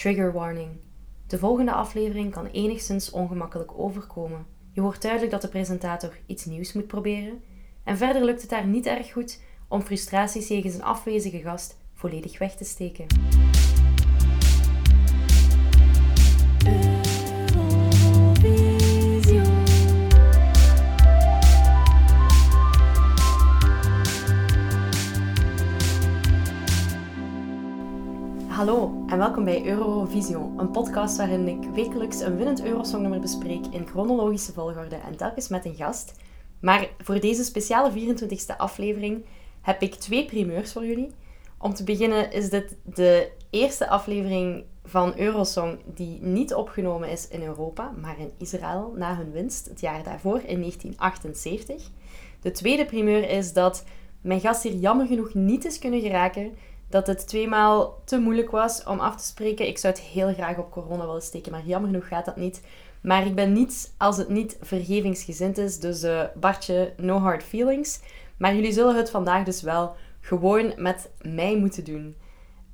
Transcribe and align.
Trigger 0.00 0.32
warning. 0.32 0.70
De 1.26 1.38
volgende 1.38 1.72
aflevering 1.72 2.32
kan 2.32 2.46
enigszins 2.46 3.10
ongemakkelijk 3.10 3.78
overkomen. 3.78 4.46
Je 4.72 4.80
hoort 4.80 5.02
duidelijk 5.02 5.32
dat 5.32 5.42
de 5.42 5.48
presentator 5.48 6.18
iets 6.26 6.44
nieuws 6.44 6.72
moet 6.72 6.86
proberen. 6.86 7.42
En 7.84 7.96
verder 7.96 8.24
lukt 8.24 8.42
het 8.42 8.50
haar 8.50 8.66
niet 8.66 8.86
erg 8.86 9.12
goed 9.12 9.40
om 9.68 9.82
frustraties 9.82 10.48
jegens 10.48 10.74
een 10.74 10.82
afwezige 10.82 11.40
gast 11.40 11.78
volledig 11.94 12.38
weg 12.38 12.56
te 12.56 12.64
steken. 12.64 13.06
Hallo 28.60 29.04
en 29.06 29.18
welkom 29.18 29.44
bij 29.44 29.66
Eurovision, 29.66 30.58
een 30.58 30.70
podcast 30.70 31.16
waarin 31.16 31.48
ik 31.48 31.70
wekelijks 31.74 32.20
een 32.20 32.36
winnend 32.36 32.64
Eurosongnummer 32.64 33.20
bespreek 33.20 33.66
in 33.66 33.86
chronologische 33.86 34.52
volgorde 34.52 34.96
en 34.96 35.16
telkens 35.16 35.48
met 35.48 35.64
een 35.64 35.74
gast. 35.74 36.14
Maar 36.58 36.88
voor 36.98 37.20
deze 37.20 37.44
speciale 37.44 37.90
24e 37.90 38.56
aflevering 38.56 39.24
heb 39.60 39.82
ik 39.82 39.94
twee 39.94 40.24
primeurs 40.24 40.72
voor 40.72 40.86
jullie. 40.86 41.10
Om 41.58 41.74
te 41.74 41.84
beginnen 41.84 42.32
is 42.32 42.50
dit 42.50 42.76
de 42.84 43.30
eerste 43.50 43.88
aflevering 43.88 44.64
van 44.84 45.18
Eurosong 45.18 45.78
die 45.94 46.18
niet 46.22 46.54
opgenomen 46.54 47.10
is 47.10 47.28
in 47.28 47.42
Europa, 47.42 47.92
maar 48.00 48.18
in 48.18 48.32
Israël 48.38 48.92
na 48.96 49.16
hun 49.16 49.32
winst 49.32 49.66
het 49.66 49.80
jaar 49.80 50.02
daarvoor 50.02 50.40
in 50.46 50.60
1978. 50.60 51.90
De 52.40 52.50
tweede 52.50 52.86
primeur 52.86 53.28
is 53.28 53.52
dat 53.52 53.84
mijn 54.20 54.40
gast 54.40 54.62
hier 54.62 54.74
jammer 54.74 55.06
genoeg 55.06 55.34
niet 55.34 55.64
is 55.64 55.78
kunnen 55.78 56.00
geraken 56.00 56.52
dat 56.90 57.06
het 57.06 57.28
tweemaal 57.28 58.00
te 58.04 58.18
moeilijk 58.18 58.50
was 58.50 58.84
om 58.84 58.98
af 58.98 59.16
te 59.16 59.26
spreken. 59.26 59.66
Ik 59.66 59.78
zou 59.78 59.92
het 59.92 60.02
heel 60.02 60.32
graag 60.32 60.56
op 60.56 60.70
corona 60.70 61.06
willen 61.06 61.22
steken, 61.22 61.52
maar 61.52 61.64
jammer 61.64 61.90
genoeg 61.90 62.08
gaat 62.08 62.24
dat 62.24 62.36
niet. 62.36 62.62
Maar 63.00 63.26
ik 63.26 63.34
ben 63.34 63.52
niet 63.52 63.94
als 63.96 64.16
het 64.16 64.28
niet 64.28 64.56
vergevingsgezind 64.60 65.58
is. 65.58 65.78
Dus 65.78 66.04
uh, 66.04 66.22
Bartje, 66.34 66.92
no 66.96 67.18
hard 67.18 67.42
feelings. 67.42 68.00
Maar 68.36 68.54
jullie 68.54 68.72
zullen 68.72 68.96
het 68.96 69.10
vandaag 69.10 69.44
dus 69.44 69.62
wel 69.62 69.96
gewoon 70.20 70.72
met 70.76 71.10
mij 71.20 71.56
moeten 71.56 71.84
doen. 71.84 72.16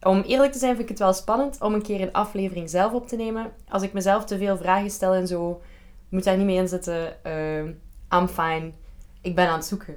Om 0.01 0.21
eerlijk 0.21 0.53
te 0.53 0.59
zijn 0.59 0.71
vind 0.71 0.83
ik 0.83 0.89
het 0.89 0.99
wel 0.99 1.13
spannend 1.13 1.61
om 1.61 1.75
een 1.75 1.83
keer 1.83 2.01
een 2.01 2.13
aflevering 2.13 2.71
zelf 2.71 2.93
op 2.93 3.09
te 3.09 3.17
nemen. 3.17 3.53
Als 3.69 3.83
ik 3.83 3.93
mezelf 3.93 4.25
te 4.25 4.39
veel 4.39 4.57
vragen 4.57 4.91
stel 4.91 5.15
en 5.15 5.27
zo, 5.27 5.61
moet 6.09 6.25
daar 6.25 6.37
niet 6.37 6.47
mee 6.47 6.57
inzetten. 6.57 7.17
Uh, 7.27 8.21
I'm 8.21 8.29
fine. 8.29 8.73
Ik 9.21 9.35
ben 9.35 9.49
aan 9.49 9.57
het 9.57 9.67
zoeken. 9.67 9.97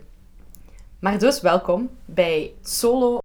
Maar 0.99 1.19
dus 1.19 1.41
welkom 1.41 1.89
bij 2.05 2.53
Solo 2.61 3.19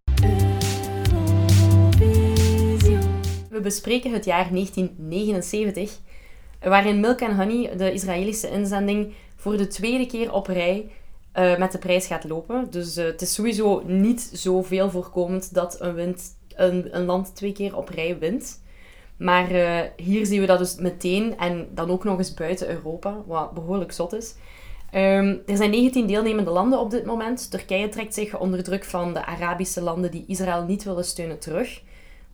We 3.55 3.61
bespreken 3.61 4.13
het 4.13 4.25
jaar 4.25 4.49
1979, 4.51 5.99
waarin 6.61 7.01
Milk 7.01 7.23
and 7.23 7.37
Honey, 7.37 7.77
de 7.77 7.93
Israëlische 7.93 8.51
inzending, 8.51 9.13
voor 9.37 9.57
de 9.57 9.67
tweede 9.67 10.07
keer 10.07 10.33
op 10.33 10.47
rij 10.47 10.91
uh, 11.39 11.59
met 11.59 11.73
de 11.73 11.79
prijs 11.79 12.07
gaat 12.07 12.25
lopen. 12.25 12.67
Dus 12.71 12.99
uh, 12.99 13.05
het 13.05 13.23
is 13.23 13.35
sowieso 13.35 13.83
niet 13.87 14.31
zoveel 14.33 14.91
voorkomend 14.91 15.55
dat 15.55 15.81
een, 15.81 16.17
een, 16.57 17.05
land 17.05 17.37
twee 17.37 17.53
keer 17.53 17.77
op 17.77 17.89
rij 17.89 18.19
wint. 18.19 18.63
Maar 19.17 19.53
uh, 19.53 19.81
hier 19.97 20.27
zien 20.27 20.41
we 20.41 20.47
dat 20.47 20.59
dus 20.59 20.77
meteen 20.77 21.39
en 21.39 21.69
dan 21.75 21.91
ook 21.91 22.05
nog 22.05 22.19
eens 22.19 22.35
buiten 22.35 22.69
Europa, 22.69 23.23
wat 23.27 23.53
behoorlijk 23.53 23.93
zot 23.93 24.13
is. 24.13 24.35
Um, 24.95 25.43
er 25.47 25.57
zijn 25.57 25.71
19 25.71 26.07
deelnemende 26.07 26.51
landen 26.51 26.79
op 26.79 26.91
dit 26.91 27.05
moment. 27.05 27.51
Turkije 27.51 27.89
trekt 27.89 28.15
zich 28.15 28.39
onder 28.39 28.63
druk 28.63 28.85
van 28.85 29.13
de 29.13 29.25
Arabische 29.25 29.83
landen 29.83 30.11
die 30.11 30.25
Israël 30.27 30.65
niet 30.65 30.85
willen 30.85 31.05
steunen 31.05 31.39
terug. 31.39 31.83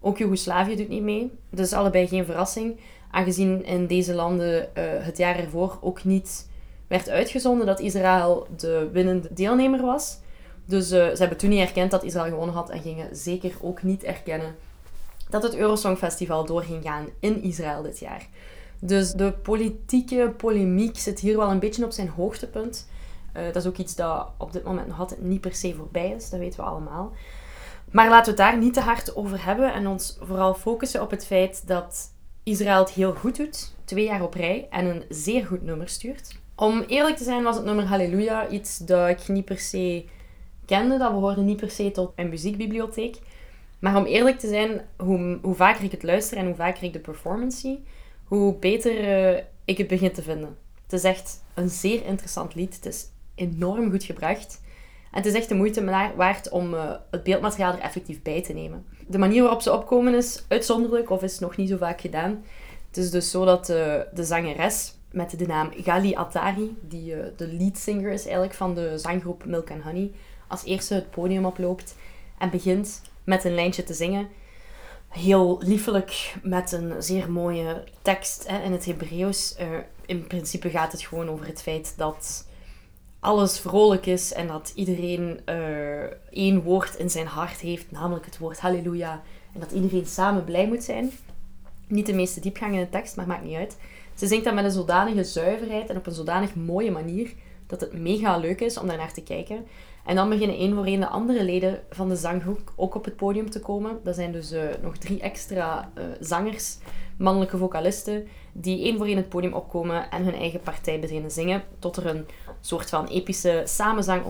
Ook 0.01 0.19
Joegoslavië 0.19 0.77
doet 0.77 0.89
niet 0.89 1.03
mee. 1.03 1.31
Dus 1.51 1.73
allebei 1.73 2.09
geen 2.09 2.25
verrassing. 2.25 2.81
Aangezien 3.11 3.65
in 3.65 3.87
deze 3.87 4.15
landen 4.15 4.61
uh, 4.61 4.85
het 4.85 5.19
jaar 5.19 5.39
ervoor 5.39 5.79
ook 5.81 6.05
niet 6.05 6.49
werd 6.87 7.09
uitgezonden 7.09 7.67
dat 7.67 7.81
Israël 7.81 8.47
de 8.57 8.89
winnende 8.93 9.29
deelnemer 9.33 9.81
was. 9.81 10.19
Dus 10.65 10.93
uh, 10.93 11.09
ze 11.09 11.17
hebben 11.19 11.39
toen 11.39 11.51
niet 11.51 11.67
erkend 11.67 11.91
dat 11.91 12.03
Israël 12.03 12.31
gewonnen 12.31 12.55
had 12.55 12.71
en 12.71 12.81
gingen 12.81 13.17
zeker 13.17 13.53
ook 13.61 13.83
niet 13.83 14.05
erkennen 14.05 14.55
dat 15.29 15.43
het 15.43 15.57
Eurosong 15.57 15.99
Festival 15.99 16.45
door 16.45 16.63
ging 16.63 16.83
gaan 16.83 17.07
in 17.21 17.43
Israël 17.43 17.83
dit 17.83 17.99
jaar. 17.99 18.29
Dus 18.79 19.13
de 19.13 19.33
politieke 19.33 20.35
polemiek 20.37 20.99
zit 20.99 21.21
hier 21.21 21.37
wel 21.37 21.51
een 21.51 21.59
beetje 21.59 21.85
op 21.85 21.93
zijn 21.93 22.09
hoogtepunt. 22.09 22.89
Uh, 23.37 23.45
dat 23.45 23.57
is 23.57 23.67
ook 23.67 23.77
iets 23.77 23.95
dat 23.95 24.29
op 24.37 24.53
dit 24.53 24.65
moment 24.65 24.87
nog 24.87 24.99
altijd 24.99 25.23
niet 25.23 25.41
per 25.41 25.55
se 25.55 25.75
voorbij 25.75 26.11
is, 26.11 26.31
dat 26.31 26.39
weten 26.39 26.61
we 26.61 26.67
allemaal. 26.67 27.13
Maar 27.91 28.09
laten 28.09 28.35
we 28.35 28.43
het 28.43 28.51
daar 28.51 28.61
niet 28.61 28.75
te 28.75 28.81
hard 28.81 29.17
over 29.17 29.45
hebben 29.45 29.73
en 29.73 29.87
ons 29.87 30.19
vooral 30.21 30.55
focussen 30.55 31.03
op 31.03 31.11
het 31.11 31.27
feit 31.27 31.67
dat 31.67 32.15
Israël 32.43 32.79
het 32.79 32.91
heel 32.91 33.15
goed 33.15 33.37
doet, 33.37 33.75
twee 33.85 34.05
jaar 34.05 34.23
op 34.23 34.35
rij, 34.35 34.67
en 34.71 34.87
een 34.87 35.05
zeer 35.09 35.47
goed 35.47 35.63
nummer 35.63 35.89
stuurt. 35.89 36.39
Om 36.55 36.81
eerlijk 36.81 37.17
te 37.17 37.25
zijn 37.25 37.43
was 37.43 37.57
het 37.57 37.65
nummer 37.65 37.85
Halleluja 37.85 38.49
iets 38.49 38.79
dat 38.79 39.09
ik 39.09 39.29
niet 39.29 39.45
per 39.45 39.59
se 39.59 40.05
kende, 40.67 40.99
dat 40.99 41.13
behoorde 41.13 41.41
niet 41.41 41.57
per 41.57 41.71
se 41.71 41.91
tot 41.91 42.13
een 42.17 42.29
muziekbibliotheek. 42.29 43.17
Maar 43.79 43.97
om 43.97 44.05
eerlijk 44.05 44.39
te 44.39 44.49
zijn, 44.49 44.81
hoe, 44.97 45.39
hoe 45.43 45.55
vaker 45.55 45.85
ik 45.85 45.91
het 45.91 46.03
luister 46.03 46.37
en 46.37 46.47
hoe 46.47 46.55
vaker 46.55 46.83
ik 46.83 46.93
de 46.93 46.99
performance 46.99 47.59
zie, 47.59 47.85
hoe 48.25 48.55
beter 48.55 49.33
uh, 49.35 49.43
ik 49.65 49.79
het 49.79 49.87
begin 49.87 50.13
te 50.13 50.23
vinden. 50.23 50.57
Het 50.83 50.93
is 50.93 51.05
echt 51.05 51.43
een 51.55 51.69
zeer 51.69 52.05
interessant 52.05 52.55
lied. 52.55 52.75
Het 52.75 52.87
is 52.87 53.07
enorm 53.35 53.91
goed 53.91 54.05
gebracht. 54.05 54.61
En 55.11 55.17
het 55.17 55.27
is 55.27 55.35
echt 55.35 55.49
de 55.49 55.55
moeite 55.55 56.13
waard 56.17 56.49
om 56.49 56.75
uh, 56.75 56.91
het 57.11 57.23
beeldmateriaal 57.23 57.73
er 57.73 57.79
effectief 57.79 58.23
bij 58.23 58.43
te 58.43 58.53
nemen. 58.53 58.85
De 59.07 59.19
manier 59.19 59.43
waarop 59.43 59.63
ze 59.63 59.73
opkomen 59.73 60.15
is 60.15 60.45
uitzonderlijk 60.49 61.11
of 61.11 61.23
is 61.23 61.39
nog 61.39 61.57
niet 61.57 61.69
zo 61.69 61.77
vaak 61.77 62.01
gedaan. 62.01 62.45
Het 62.89 62.97
is 62.97 63.11
dus 63.11 63.31
zo 63.31 63.45
dat 63.45 63.71
uh, 63.71 63.77
de 64.15 64.25
zangeres 64.25 64.95
met 65.11 65.39
de 65.39 65.47
naam 65.47 65.71
Gali 65.77 66.15
Atari, 66.15 66.77
die 66.81 67.15
uh, 67.15 67.25
de 67.37 67.47
leadsinger 67.47 68.13
is 68.13 68.23
eigenlijk 68.23 68.55
van 68.55 68.75
de 68.75 68.99
zanggroep 68.99 69.45
Milk 69.45 69.71
and 69.71 69.83
Honey, 69.83 70.11
als 70.49 70.65
eerste 70.65 70.95
het 70.95 71.11
podium 71.11 71.45
oploopt 71.45 71.95
en 72.39 72.51
begint 72.51 73.03
met 73.25 73.45
een 73.45 73.55
lijntje 73.55 73.85
te 73.85 73.95
zingen. 73.95 74.29
Heel 75.09 75.59
liefelijk 75.63 76.35
met 76.43 76.73
een 76.73 77.03
zeer 77.03 77.31
mooie 77.31 77.85
tekst 78.03 78.49
hè, 78.49 78.63
in 78.63 78.73
het 78.73 78.85
Hebreeuws. 78.85 79.57
in 80.07 80.27
principe 80.27 80.71
gaat 80.71 80.93
het 80.93 81.03
gewoon 81.03 81.29
over 81.29 81.47
het 81.47 81.63
feit 81.63 81.95
dat 81.97 82.45
alles 83.21 83.59
vrolijk 83.59 84.07
is 84.07 84.33
en 84.33 84.47
dat 84.47 84.73
iedereen 84.75 85.41
uh, 85.49 85.55
één 86.31 86.63
woord 86.63 86.95
in 86.95 87.11
zijn 87.11 87.27
hart 87.27 87.61
heeft, 87.61 87.91
namelijk 87.91 88.25
het 88.25 88.39
woord 88.39 88.61
halleluja. 88.61 89.23
En 89.55 89.61
dat 89.61 89.73
iedereen 89.73 90.07
samen 90.07 90.45
blij 90.45 90.67
moet 90.67 90.85
zijn. 90.85 91.11
Niet 91.87 92.07
de 92.07 92.15
meeste 92.15 92.41
diepgang 92.41 92.75
in 92.75 92.81
de 92.81 92.89
tekst, 92.89 93.17
maar 93.17 93.27
maakt 93.27 93.45
niet 93.45 93.57
uit. 93.57 93.77
Ze 94.15 94.27
zingt 94.27 94.45
dat 94.45 94.55
met 94.55 94.65
een 94.65 94.71
zodanige 94.71 95.25
zuiverheid 95.25 95.91
en 95.91 95.97
op 95.97 96.07
een 96.07 96.13
zodanig 96.13 96.55
mooie 96.55 96.91
manier 96.91 97.33
dat 97.67 97.81
het 97.81 97.93
mega 97.93 98.37
leuk 98.37 98.61
is 98.61 98.79
om 98.79 98.87
daar 98.87 98.97
naar 98.97 99.13
te 99.13 99.23
kijken. 99.23 99.67
En 100.05 100.17
dan 100.17 100.29
beginnen 100.29 100.57
één 100.57 100.75
voor 100.75 100.85
één 100.85 101.01
de 101.01 101.09
andere 101.09 101.45
leden 101.45 101.81
van 101.91 102.09
de 102.09 102.17
zanggroep 102.17 102.73
ook 102.77 102.95
op 102.95 103.05
het 103.05 103.17
podium 103.17 103.51
te 103.51 103.61
komen. 103.61 104.01
Dat 104.03 104.15
zijn 104.15 104.33
dus 104.33 104.53
uh, 104.53 104.63
nog 104.83 104.97
drie 104.97 105.21
extra 105.21 105.91
uh, 105.99 106.05
zangers, 106.21 106.79
mannelijke 107.21 107.57
vocalisten, 107.57 108.29
die 108.53 108.85
één 108.85 108.97
voor 108.97 109.07
één 109.07 109.17
het 109.17 109.29
podium 109.29 109.53
opkomen 109.53 110.11
en 110.11 110.25
hun 110.25 110.35
eigen 110.35 110.61
partij 110.61 111.01
beginnen 111.01 111.31
zingen. 111.31 111.63
Tot 111.79 111.97
er 111.97 112.07
een 112.07 112.27
soort 112.61 112.89
van 112.89 113.07
epische 113.07 113.63
samenzang 113.65 114.25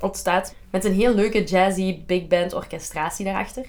ontstaat, 0.00 0.54
met 0.70 0.84
een 0.84 0.92
heel 0.92 1.14
leuke 1.14 1.44
jazzy 1.44 2.04
big 2.06 2.26
band 2.26 2.52
orchestratie 2.52 3.24
daarachter. 3.24 3.66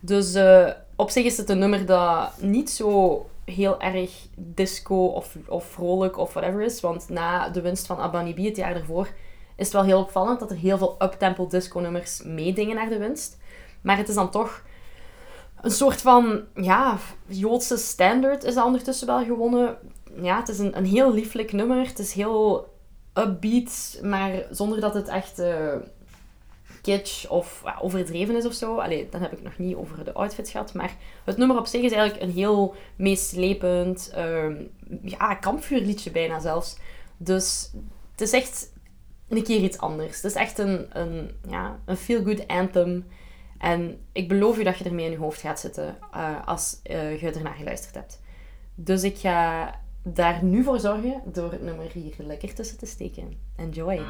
Dus 0.00 0.34
uh, 0.34 0.68
op 0.96 1.10
zich 1.10 1.24
is 1.24 1.36
het 1.36 1.48
een 1.48 1.58
nummer 1.58 1.86
dat 1.86 2.40
niet 2.40 2.70
zo 2.70 3.26
heel 3.44 3.80
erg 3.80 4.10
disco 4.36 5.04
of, 5.06 5.36
of 5.46 5.64
vrolijk 5.64 6.18
of 6.18 6.32
whatever 6.32 6.62
is. 6.62 6.80
Want 6.80 7.08
na 7.08 7.48
de 7.48 7.60
winst 7.60 7.86
van 7.86 7.98
Abanibi 7.98 8.46
het 8.46 8.56
jaar 8.56 8.76
ervoor 8.76 9.08
is 9.56 9.64
het 9.64 9.72
wel 9.72 9.84
heel 9.84 10.00
opvallend 10.00 10.40
dat 10.40 10.50
er 10.50 10.56
heel 10.56 10.78
veel 10.78 10.96
uptempo 10.98 11.46
disco 11.46 11.80
nummers 11.80 12.22
meedingen 12.22 12.74
naar 12.74 12.88
de 12.88 12.98
winst. 12.98 13.38
Maar 13.80 13.96
het 13.96 14.08
is 14.08 14.14
dan 14.14 14.30
toch 14.30 14.62
een 15.62 15.70
soort 15.70 16.00
van 16.00 16.40
ja, 16.54 16.98
Joodse 17.26 17.76
standard 17.76 18.44
is 18.44 18.54
dat 18.54 18.64
ondertussen 18.64 19.06
wel 19.06 19.24
gewonnen. 19.24 19.76
Ja, 20.22 20.36
het 20.38 20.48
is 20.48 20.58
een, 20.58 20.76
een 20.76 20.86
heel 20.86 21.12
lieflijk 21.12 21.52
nummer. 21.52 21.86
Het 21.86 21.98
is 21.98 22.12
heel 22.12 22.70
upbeat, 23.14 23.98
maar 24.02 24.46
zonder 24.50 24.80
dat 24.80 24.94
het 24.94 25.08
echt 25.08 25.38
uh, 25.38 25.74
kitsch 26.82 27.28
of 27.28 27.62
overdreven 27.80 28.36
is 28.36 28.46
of 28.46 28.52
zo. 28.52 28.76
Allee, 28.76 29.08
dan 29.10 29.20
heb 29.20 29.32
ik 29.32 29.42
nog 29.42 29.58
niet 29.58 29.76
over 29.76 30.04
de 30.04 30.12
outfits 30.12 30.50
gehad. 30.50 30.74
Maar 30.74 30.96
het 31.24 31.36
nummer 31.36 31.58
op 31.58 31.66
zich 31.66 31.82
is 31.82 31.92
eigenlijk 31.92 32.22
een 32.22 32.36
heel 32.36 32.74
meeslepend, 32.96 34.12
uh, 34.16 34.56
ja, 35.02 35.34
kampvuurliedje 35.34 36.10
bijna 36.10 36.40
zelfs. 36.40 36.76
Dus 37.16 37.70
het 38.10 38.20
is 38.20 38.32
echt 38.32 38.72
een 39.28 39.42
keer 39.42 39.60
iets 39.60 39.78
anders. 39.78 40.16
Het 40.16 40.24
is 40.24 40.34
echt 40.34 40.58
een, 40.58 40.86
een, 40.92 41.30
ja, 41.48 41.78
een 41.84 41.96
feel-good 41.96 42.48
anthem. 42.48 43.06
En 43.62 43.98
ik 44.12 44.28
beloof 44.28 44.58
je 44.58 44.64
dat 44.64 44.78
je 44.78 44.84
ermee 44.84 45.04
in 45.04 45.10
je 45.10 45.18
hoofd 45.18 45.40
gaat 45.40 45.60
zitten 45.60 45.96
uh, 46.14 46.46
als 46.46 46.80
uh, 46.90 47.20
je 47.20 47.30
ernaar 47.30 47.54
geluisterd 47.54 47.94
hebt. 47.94 48.20
Dus 48.74 49.02
ik 49.02 49.16
ga 49.18 49.74
daar 50.02 50.44
nu 50.44 50.62
voor 50.62 50.80
zorgen 50.80 51.22
door 51.24 51.52
het 51.52 51.62
nummer 51.62 51.90
hier 51.92 52.14
lekker 52.18 52.54
tussen 52.54 52.78
te 52.78 52.86
steken. 52.86 53.38
Enjoy! 53.56 54.00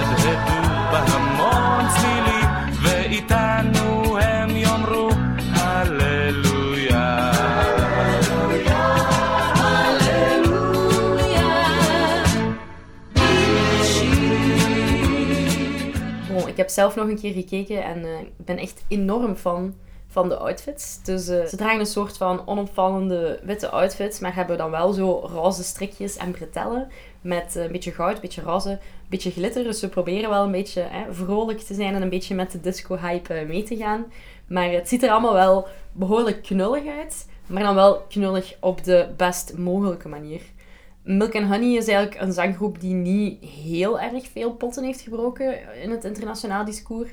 יהדהדו 0.00 0.68
בהמון 0.92 1.84
צלילים, 1.96 2.48
ואיתנו 2.82 4.18
הם 4.18 4.56
יאמרו 4.56 5.08
הללויה. 5.52 7.32
Bon, 16.28 16.48
ik 16.48 16.56
heb 16.56 16.68
zelf 16.68 16.96
nog 16.96 17.08
een 17.08 17.18
keer 17.20 17.32
gekeken 17.32 17.84
en 17.84 18.04
eh, 18.04 18.20
ik 18.20 18.44
ben 18.44 18.58
echt 18.58 18.84
enorm 18.88 19.36
fan 19.36 19.74
van 20.11 20.29
de 20.29 20.37
outfits. 20.37 21.03
Dus 21.03 21.27
eh, 21.27 21.45
ze 21.45 21.55
dragen 21.55 21.79
een 21.79 21.85
soort 21.85 22.17
van 22.17 22.47
onopvallende 22.47 23.39
witte 23.43 23.69
outfits, 23.69 24.19
maar 24.19 24.35
hebben 24.35 24.57
dan 24.57 24.71
wel 24.71 24.93
zo 24.93 25.19
roze 25.33 25.63
strikjes 25.63 26.17
en 26.17 26.31
bretellen 26.31 26.87
met 27.21 27.55
eh, 27.55 27.63
een 27.63 27.71
beetje 27.71 27.91
goud, 27.91 28.15
een 28.15 28.21
beetje 28.21 28.41
roze, 28.41 28.69
een 28.69 28.79
beetje 29.09 29.31
glitter. 29.31 29.63
Dus 29.63 29.79
ze 29.79 29.89
proberen 29.89 30.29
wel 30.29 30.43
een 30.43 30.51
beetje 30.51 30.81
hè, 30.81 31.13
vrolijk 31.13 31.59
te 31.59 31.73
zijn 31.73 31.95
en 31.95 32.01
een 32.01 32.09
beetje 32.09 32.35
met 32.35 32.51
de 32.51 32.59
disco-hype 32.59 33.33
eh, 33.33 33.47
mee 33.47 33.63
te 33.63 33.75
gaan. 33.75 34.05
Maar 34.47 34.71
het 34.71 34.87
ziet 34.87 35.03
er 35.03 35.09
allemaal 35.09 35.33
wel 35.33 35.67
behoorlijk 35.91 36.43
knullig 36.43 36.87
uit, 36.87 37.27
maar 37.47 37.63
dan 37.63 37.75
wel 37.75 38.01
knullig 38.09 38.55
op 38.59 38.83
de 38.83 39.07
best 39.17 39.57
mogelijke 39.57 40.07
manier. 40.07 40.41
Milk 41.03 41.35
and 41.35 41.47
Honey 41.47 41.77
is 41.77 41.87
eigenlijk 41.87 42.21
een 42.21 42.33
zanggroep 42.33 42.79
die 42.79 42.93
niet 42.93 43.43
heel 43.43 43.99
erg 43.99 44.27
veel 44.31 44.53
potten 44.53 44.83
heeft 44.83 45.01
gebroken 45.01 45.59
in 45.81 45.91
het 45.91 46.03
internationaal 46.03 46.65
discours. 46.65 47.09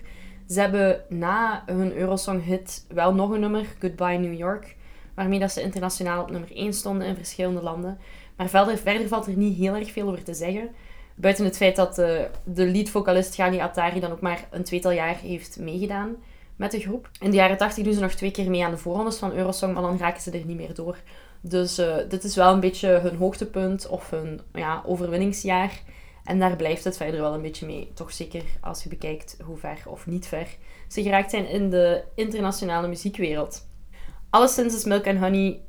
Ze 0.49 0.61
hebben 0.61 1.01
na 1.09 1.63
hun 1.67 1.97
Eurosong-hit 1.97 2.85
wel 2.89 3.15
nog 3.15 3.31
een 3.31 3.41
nummer, 3.41 3.67
Goodbye 3.81 4.19
New 4.19 4.39
York, 4.39 4.77
waarmee 5.15 5.39
dat 5.39 5.53
ze 5.53 5.63
internationaal 5.63 6.23
op 6.23 6.31
nummer 6.31 6.57
1 6.57 6.73
stonden 6.73 7.07
in 7.07 7.15
verschillende 7.15 7.63
landen. 7.63 7.99
Maar 8.37 8.49
verder, 8.49 8.79
verder 8.79 9.09
valt 9.09 9.27
er 9.27 9.37
niet 9.37 9.57
heel 9.57 9.75
erg 9.75 9.91
veel 9.91 10.09
over 10.09 10.23
te 10.23 10.35
zeggen. 10.35 10.69
Buiten 11.15 11.45
het 11.45 11.57
feit 11.57 11.77
dat 11.77 11.95
de, 11.95 12.29
de 12.45 12.67
lead-vocalist 12.67 13.35
Ghani 13.35 13.61
Attari 13.61 14.01
dan 14.01 14.13
ook 14.13 14.21
maar 14.21 14.49
een 14.51 14.65
tweetal 14.65 14.91
jaar 14.91 15.17
heeft 15.17 15.59
meegedaan 15.59 16.17
met 16.57 16.71
de 16.71 16.81
groep. 16.81 17.11
In 17.21 17.31
de 17.31 17.37
jaren 17.37 17.57
80 17.57 17.85
doen 17.85 17.93
ze 17.93 18.01
nog 18.01 18.13
twee 18.13 18.31
keer 18.31 18.51
mee 18.51 18.65
aan 18.65 18.71
de 18.71 18.77
voorrondes 18.77 19.17
van 19.17 19.33
Eurosong, 19.33 19.73
maar 19.73 19.83
dan 19.83 19.99
raken 19.99 20.23
ze 20.23 20.31
er 20.31 20.45
niet 20.45 20.57
meer 20.57 20.75
door. 20.75 20.97
Dus 21.41 21.79
eh, 21.79 21.97
dit 22.09 22.25
is 22.25 22.37
wel 22.37 22.53
een 22.53 22.61
beetje 22.61 22.89
hun 22.89 23.17
hoogtepunt 23.17 23.89
of 23.89 24.11
hun 24.11 24.41
ja, 24.55 24.83
overwinningsjaar. 24.87 25.83
En 26.29 26.39
daar 26.39 26.57
blijft 26.57 26.85
het 26.85 26.97
verder 26.97 27.21
wel 27.21 27.35
een 27.35 27.43
beetje 27.43 27.67
mee. 27.67 27.91
Toch 27.95 28.13
zeker 28.13 28.43
als 28.61 28.83
je 28.83 28.89
bekijkt 28.89 29.37
hoe 29.45 29.57
ver 29.57 29.83
of 29.87 30.07
niet 30.07 30.27
ver 30.27 30.57
ze 30.89 31.03
geraakt 31.03 31.31
zijn 31.31 31.49
in 31.49 31.71
de 31.71 32.05
internationale 32.15 32.89
muziekwereld. 32.89 33.67
Alleszins 34.31 34.75
is 34.75 34.85
Milk 34.85 35.07
and 35.07 35.19
Honey 35.19 35.61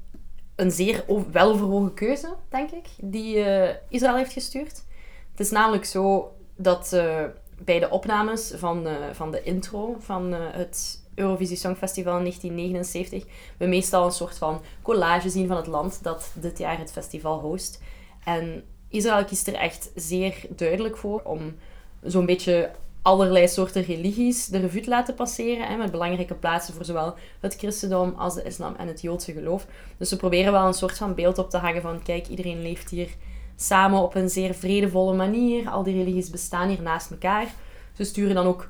een 0.56 0.72
zeer 0.72 1.04
weloverwogen 1.32 1.94
keuze, 1.94 2.36
denk 2.50 2.72
ik, 2.72 2.88
die 3.02 3.44
eh, 3.44 3.76
Israël 3.90 4.16
heeft 4.16 4.34
gestuurd. 4.34 4.84
Het 5.32 5.40
is 5.40 5.50
namelijk 5.50 5.86
zo 5.86 6.32
dat 6.56 6.94
eh, 6.94 7.24
bij 7.64 7.80
de 7.80 7.90
opnames 7.90 8.54
van, 8.56 8.88
eh, 8.88 8.94
van 9.12 9.32
de 9.32 9.44
intro 9.44 9.96
van 10.00 10.32
het 10.32 11.04
Eurovisie 11.16 11.58
Songfestival 11.58 12.18
in 12.18 12.24
1979 12.24 13.26
we 13.58 13.66
meestal 13.66 14.06
een 14.06 14.12
soort 14.12 14.38
van 14.38 14.62
collage 14.82 15.30
zien 15.30 15.48
van 15.48 15.58
het 15.58 15.68
land 15.68 16.04
dat 16.04 16.32
dit 16.34 16.58
jaar 16.58 16.78
het 16.78 16.92
festival 16.92 17.40
host. 17.40 17.82
En 18.24 18.64
Israël 18.90 19.26
kiest 19.26 19.48
er 19.48 19.54
echt 19.54 19.92
zeer 19.96 20.36
duidelijk 20.50 20.98
voor 20.98 21.22
om 21.24 21.56
zo'n 22.04 22.26
beetje 22.26 22.72
allerlei 23.02 23.48
soorten 23.48 23.84
religies 23.84 24.46
de 24.46 24.60
revue 24.60 24.82
te 24.82 24.90
laten 24.90 25.16
passeren. 25.16 25.68
Hè, 25.68 25.78
met 25.78 25.92
belangrijke 25.92 26.34
plaatsen 26.34 26.74
voor 26.74 26.86
zowel 26.86 27.16
het 27.40 27.56
christendom 27.56 28.14
als 28.18 28.36
de 28.36 28.44
islam 28.44 28.76
en 28.76 28.88
het 28.88 29.02
joodse 29.02 29.34
geloof. 29.34 29.68
Dus 29.98 30.10
ze 30.10 30.18
proberen 30.18 30.52
wel 30.52 30.68
een 30.68 30.74
soort 30.74 30.98
van 30.98 31.16
beeld 31.16 31.38
op 31.38 31.50
te 31.50 31.58
hangen 31.58 31.82
van 31.82 32.04
kijk, 32.04 32.28
iedereen 32.28 32.62
leeft 32.62 32.90
hier 32.90 33.10
samen 33.56 34.00
op 34.00 34.16
een 34.16 34.30
zeer 34.30 34.54
vredevolle 34.54 35.16
manier. 35.16 35.70
Al 35.70 35.84
die 35.84 35.98
religies 35.98 36.30
bestaan 36.30 36.70
hier 36.70 36.82
naast 36.82 37.12
elkaar. 37.12 37.54
Ze 37.94 38.04
sturen 38.04 38.36
dan 38.36 38.46
ook 38.46 38.70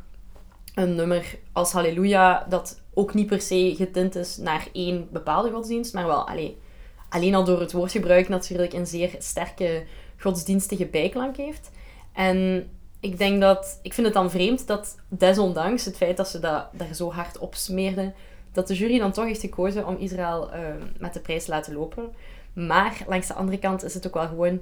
een 0.75 0.95
nummer 0.95 1.37
als 1.51 1.71
Halleluja, 1.71 2.45
dat 2.49 2.81
ook 2.93 3.13
niet 3.13 3.27
per 3.27 3.41
se 3.41 3.73
getint 3.77 4.15
is 4.15 4.37
naar 4.37 4.67
één 4.73 5.07
bepaalde 5.11 5.51
godsdienst, 5.51 5.93
maar 5.93 6.05
wel 6.05 6.27
allee, 6.27 6.57
alleen 7.09 7.35
al 7.35 7.43
door 7.43 7.59
het 7.59 7.71
woordgebruik 7.71 8.29
natuurlijk 8.29 8.73
een 8.73 8.87
zeer 8.87 9.15
sterke 9.17 9.85
godsdienstige 10.19 10.85
bijklank 10.85 11.37
heeft. 11.37 11.69
En 12.13 12.69
ik 12.99 13.17
denk 13.17 13.41
dat, 13.41 13.79
ik 13.81 13.93
vind 13.93 14.07
het 14.07 14.15
dan 14.15 14.31
vreemd 14.31 14.67
dat 14.67 14.97
desondanks 15.07 15.85
het 15.85 15.97
feit 15.97 16.17
dat 16.17 16.27
ze 16.27 16.39
dat 16.39 16.67
daar 16.71 16.93
zo 16.93 17.11
hard 17.11 17.37
op 17.37 17.55
smeerden, 17.55 18.13
dat 18.51 18.67
de 18.67 18.75
jury 18.75 18.99
dan 18.99 19.11
toch 19.11 19.25
heeft 19.25 19.41
gekozen 19.41 19.87
om 19.87 19.97
Israël 19.97 20.51
eh, 20.51 20.61
met 20.99 21.13
de 21.13 21.19
prijs 21.19 21.43
te 21.43 21.51
laten 21.51 21.73
lopen. 21.73 22.13
Maar 22.53 23.03
langs 23.07 23.27
de 23.27 23.33
andere 23.33 23.59
kant 23.59 23.83
is 23.83 23.93
het 23.93 24.07
ook 24.07 24.13
wel 24.13 24.27
gewoon, 24.27 24.61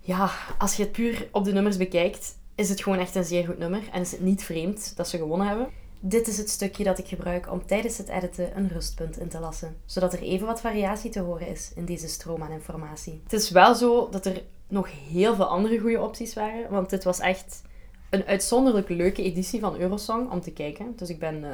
ja, 0.00 0.30
als 0.58 0.76
je 0.76 0.82
het 0.82 0.92
puur 0.92 1.28
op 1.32 1.44
de 1.44 1.52
nummers 1.52 1.76
bekijkt, 1.76 2.38
is 2.54 2.68
het 2.68 2.82
gewoon 2.82 2.98
echt 2.98 3.14
een 3.14 3.24
zeer 3.24 3.44
goed 3.44 3.58
nummer. 3.58 3.82
En 3.92 4.00
is 4.00 4.10
het 4.10 4.20
niet 4.20 4.44
vreemd 4.44 4.96
dat 4.96 5.08
ze 5.08 5.16
gewonnen 5.16 5.46
hebben. 5.46 5.68
Dit 6.00 6.28
is 6.28 6.38
het 6.38 6.50
stukje 6.50 6.84
dat 6.84 6.98
ik 6.98 7.06
gebruik 7.06 7.52
om 7.52 7.66
tijdens 7.66 7.98
het 7.98 8.08
editen 8.08 8.56
een 8.56 8.68
rustpunt 8.68 9.18
in 9.18 9.28
te 9.28 9.40
lassen, 9.40 9.76
zodat 9.84 10.12
er 10.12 10.22
even 10.22 10.46
wat 10.46 10.60
variatie 10.60 11.10
te 11.10 11.20
horen 11.20 11.46
is 11.46 11.72
in 11.74 11.84
deze 11.84 12.08
stroom 12.08 12.42
aan 12.42 12.50
informatie. 12.50 13.20
Het 13.22 13.32
is 13.32 13.50
wel 13.50 13.74
zo 13.74 14.08
dat 14.08 14.26
er 14.26 14.42
nog 14.70 14.88
heel 15.10 15.34
veel 15.34 15.44
andere 15.44 15.78
goede 15.78 16.00
opties 16.00 16.34
waren, 16.34 16.70
want 16.70 16.90
dit 16.90 17.04
was 17.04 17.18
echt 17.18 17.62
een 18.10 18.24
uitzonderlijk 18.24 18.88
leuke 18.88 19.22
editie 19.22 19.60
van 19.60 19.76
Eurosong 19.76 20.30
om 20.30 20.40
te 20.40 20.52
kijken. 20.52 20.92
Dus 20.96 21.08
ik, 21.08 21.18
ben, 21.18 21.44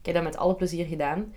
ik 0.00 0.06
heb 0.06 0.14
dat 0.14 0.24
met 0.24 0.36
alle 0.36 0.54
plezier 0.54 0.86
gedaan. 0.86 1.34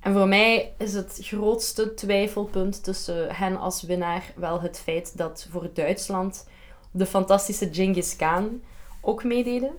En 0.00 0.12
voor 0.12 0.28
mij 0.28 0.74
is 0.78 0.94
het 0.94 1.18
grootste 1.20 1.94
twijfelpunt 1.94 2.84
tussen 2.84 3.34
hen 3.34 3.56
als 3.56 3.82
winnaar 3.82 4.32
wel 4.36 4.60
het 4.60 4.78
feit 4.78 5.16
dat 5.16 5.48
voor 5.50 5.70
Duitsland 5.72 6.48
de 6.90 7.06
fantastische 7.06 7.68
Genghis 7.72 8.16
Khan 8.16 8.62
ook 9.00 9.24
meededen. 9.24 9.70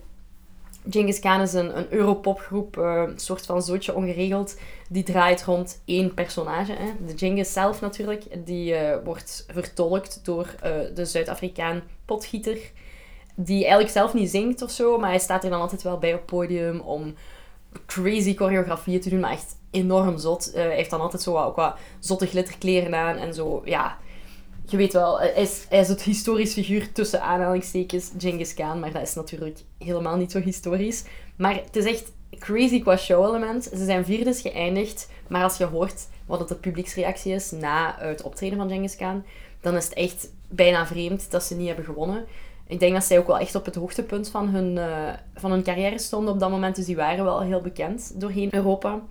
Genghis 0.89 1.19
Khan 1.19 1.41
is 1.41 1.53
een, 1.53 1.93
europopgroep, 1.93 2.77
eh, 2.77 3.03
een 3.07 3.19
soort 3.19 3.45
van 3.45 3.61
zootje 3.61 3.95
ongeregeld, 3.95 4.59
die 4.89 5.03
draait 5.03 5.43
rond 5.43 5.81
één 5.85 6.13
personage. 6.13 6.71
Hè. 6.71 7.05
De 7.05 7.17
Genghis 7.17 7.53
zelf 7.53 7.81
natuurlijk, 7.81 8.23
die 8.45 8.75
eh, 8.75 8.97
wordt 9.03 9.45
vertolkt 9.51 10.19
door 10.23 10.55
eh, 10.61 10.71
de 10.93 11.05
Zuid-Afrikaan 11.05 11.81
potgieter, 12.05 12.57
die 13.35 13.61
eigenlijk 13.61 13.91
zelf 13.91 14.13
niet 14.13 14.29
zingt 14.29 14.61
of 14.61 14.71
zo, 14.71 14.97
maar 14.97 15.09
hij 15.09 15.19
staat 15.19 15.43
er 15.43 15.49
dan 15.49 15.61
altijd 15.61 15.81
wel 15.81 15.97
bij 15.97 16.13
op 16.13 16.25
podium 16.25 16.79
om 16.79 17.15
crazy 17.85 18.35
choreografieën 18.35 19.01
te 19.01 19.09
doen, 19.09 19.19
maar 19.19 19.31
echt 19.31 19.55
enorm 19.71 20.17
zot. 20.17 20.51
Hij 20.53 20.75
heeft 20.75 20.89
dan 20.89 21.01
altijd 21.01 21.21
zo 21.21 21.31
wat, 21.31 21.45
ook 21.45 21.55
wat 21.55 21.77
zotte 21.99 22.25
glitterkleren 22.25 22.95
aan 22.95 23.17
en 23.17 23.33
zo, 23.33 23.61
ja... 23.65 23.97
Je 24.69 24.77
weet 24.77 24.93
wel, 24.93 25.19
hij 25.19 25.33
is, 25.33 25.65
is 25.69 25.87
het 25.87 26.01
historisch 26.01 26.53
figuur 26.53 26.91
tussen 26.91 27.21
aanhalingstekens 27.21 28.11
Genghis 28.17 28.53
Khan, 28.53 28.79
maar 28.79 28.91
dat 28.91 29.01
is 29.01 29.13
natuurlijk 29.13 29.59
helemaal 29.77 30.17
niet 30.17 30.31
zo 30.31 30.39
historisch. 30.39 31.03
Maar 31.35 31.55
het 31.55 31.75
is 31.75 31.85
echt 31.85 32.11
crazy 32.39 32.81
qua 32.81 32.97
show-element. 32.97 33.63
Ze 33.63 33.85
zijn 33.85 34.05
vierdes 34.05 34.41
geëindigd, 34.41 35.09
maar 35.27 35.43
als 35.43 35.57
je 35.57 35.65
hoort 35.65 36.07
wat 36.25 36.39
het 36.39 36.47
de 36.47 36.55
publieksreactie 36.55 37.33
is 37.33 37.51
na 37.51 37.95
het 37.99 38.21
optreden 38.21 38.57
van 38.57 38.69
Genghis 38.69 38.95
Khan, 38.95 39.23
dan 39.61 39.75
is 39.75 39.85
het 39.85 39.93
echt 39.93 40.29
bijna 40.49 40.85
vreemd 40.85 41.31
dat 41.31 41.43
ze 41.43 41.55
niet 41.55 41.67
hebben 41.67 41.85
gewonnen. 41.85 42.25
Ik 42.67 42.79
denk 42.79 42.93
dat 42.93 43.03
zij 43.03 43.17
ook 43.19 43.27
wel 43.27 43.39
echt 43.39 43.55
op 43.55 43.65
het 43.65 43.75
hoogtepunt 43.75 44.29
van 44.29 44.47
hun, 44.47 44.77
eh, 44.77 45.13
van 45.35 45.51
hun 45.51 45.63
carrière 45.63 45.99
stonden 45.99 46.33
op 46.33 46.39
dat 46.39 46.49
moment, 46.49 46.75
dus 46.75 46.85
die 46.85 46.95
waren 46.95 47.23
wel 47.23 47.41
heel 47.41 47.61
bekend 47.61 48.21
doorheen 48.21 48.53
Europa. 48.53 49.01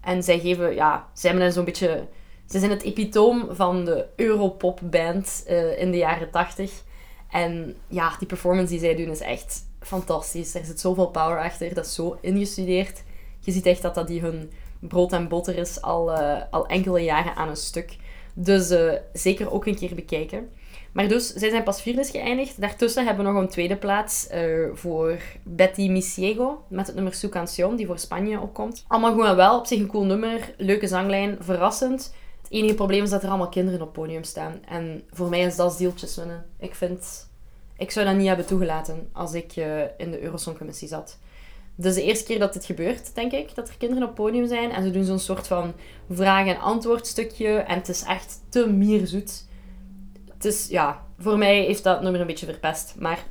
En 0.00 0.22
zij 0.22 0.38
geven, 0.38 0.74
ja, 0.74 1.08
zij 1.12 1.30
hebben 1.30 1.52
zo'n 1.52 1.64
beetje... 1.64 2.06
Ze 2.48 2.58
zijn 2.58 2.70
het 2.70 2.82
epitoom 2.82 3.48
van 3.50 3.84
de 3.84 4.06
Europop-band 4.16 5.44
eh, 5.46 5.80
in 5.80 5.90
de 5.90 5.96
jaren 5.96 6.30
80. 6.30 6.82
En 7.30 7.76
ja, 7.88 8.16
die 8.18 8.28
performance 8.28 8.70
die 8.70 8.80
zij 8.80 8.94
doen 8.94 9.08
is 9.08 9.20
echt 9.20 9.66
fantastisch. 9.80 10.54
Er 10.54 10.64
zit 10.64 10.80
zoveel 10.80 11.06
power 11.06 11.38
achter, 11.38 11.74
dat 11.74 11.86
is 11.86 11.94
zo 11.94 12.18
ingestudeerd. 12.20 13.02
Je 13.40 13.52
ziet 13.52 13.66
echt 13.66 13.82
dat 13.82 13.94
dat 13.94 14.06
die 14.06 14.20
hun 14.20 14.50
brood 14.78 15.12
en 15.12 15.28
boter 15.28 15.58
is 15.58 15.82
al, 15.82 16.12
eh, 16.12 16.42
al 16.50 16.66
enkele 16.66 17.00
jaren 17.00 17.34
aan 17.34 17.48
een 17.48 17.56
stuk. 17.56 17.96
Dus 18.34 18.70
eh, 18.70 18.92
zeker 19.12 19.52
ook 19.52 19.66
een 19.66 19.76
keer 19.76 19.94
bekijken. 19.94 20.48
Maar 20.92 21.08
dus, 21.08 21.32
zij 21.32 21.50
zijn 21.50 21.62
pas 21.62 21.82
vierde 21.82 22.04
geëindigd. 22.04 22.60
Daartussen 22.60 23.04
hebben 23.04 23.24
we 23.24 23.30
nog 23.32 23.40
een 23.40 23.48
tweede 23.48 23.76
plaats 23.76 24.28
voor 24.72 25.18
Betty 25.42 25.88
Misiego 25.88 26.64
met 26.68 26.86
het 26.86 26.94
nummer 26.94 27.14
Su 27.14 27.28
Canción, 27.28 27.76
die 27.76 27.86
voor 27.86 27.98
Spanje 27.98 28.40
opkomt. 28.40 28.84
Allemaal 28.88 29.26
en 29.26 29.36
wel, 29.36 29.58
op 29.58 29.66
zich 29.66 29.78
een 29.78 29.86
cool 29.86 30.04
nummer, 30.04 30.54
leuke 30.56 30.86
zanglijn, 30.86 31.36
verrassend. 31.40 32.12
Enige 32.54 32.74
probleem 32.74 33.02
is 33.02 33.10
dat 33.10 33.22
er 33.22 33.28
allemaal 33.28 33.48
kinderen 33.48 33.82
op 33.82 33.92
podium 33.92 34.24
staan. 34.24 34.60
En 34.68 35.02
voor 35.10 35.28
mij 35.28 35.40
is 35.40 35.56
dat 35.56 35.72
zieltjes 35.72 36.16
winnen. 36.16 36.46
Ik 36.58 36.74
vind... 36.74 37.28
Ik 37.76 37.90
zou 37.90 38.06
dat 38.06 38.16
niet 38.16 38.26
hebben 38.26 38.46
toegelaten 38.46 39.08
als 39.12 39.32
ik 39.32 39.56
eh, 39.56 39.80
in 39.96 40.10
de 40.10 40.20
Eurosongcommissie 40.20 40.88
zat. 40.88 41.18
Is 41.76 41.94
de 41.94 42.02
eerste 42.02 42.24
keer 42.24 42.38
dat 42.38 42.52
dit 42.52 42.64
gebeurt, 42.64 43.14
denk 43.14 43.32
ik, 43.32 43.54
dat 43.54 43.68
er 43.68 43.76
kinderen 43.78 44.08
op 44.08 44.14
podium 44.14 44.46
zijn. 44.46 44.70
En 44.70 44.82
ze 44.82 44.90
doen 44.90 45.04
zo'n 45.04 45.18
soort 45.18 45.46
van 45.46 45.72
vraag- 46.10 46.46
en 46.46 46.60
antwoord 46.60 47.06
stukje. 47.06 47.48
En 47.48 47.78
het 47.78 47.88
is 47.88 48.02
echt 48.02 48.40
te 48.48 48.68
mierzoet. 48.68 49.44
Het 50.32 50.44
is, 50.44 50.68
ja, 50.68 51.06
voor 51.18 51.38
mij 51.38 51.64
heeft 51.64 51.82
dat 51.82 52.02
nummer 52.02 52.20
een 52.20 52.26
beetje 52.26 52.46
verpest. 52.46 52.94
Maar 52.98 53.26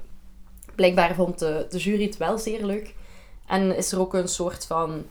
blijkbaar 0.75 1.15
vond 1.15 1.39
de, 1.39 1.65
de 1.69 1.77
jury 1.77 2.05
het 2.05 2.17
wel 2.17 2.37
zeer 2.37 2.65
leuk. 2.65 2.95
En 3.47 3.75
is 3.75 3.91
er 3.91 3.99
ook 3.99 4.13
een 4.13 4.27
soort 4.27 4.65
van 4.65 5.05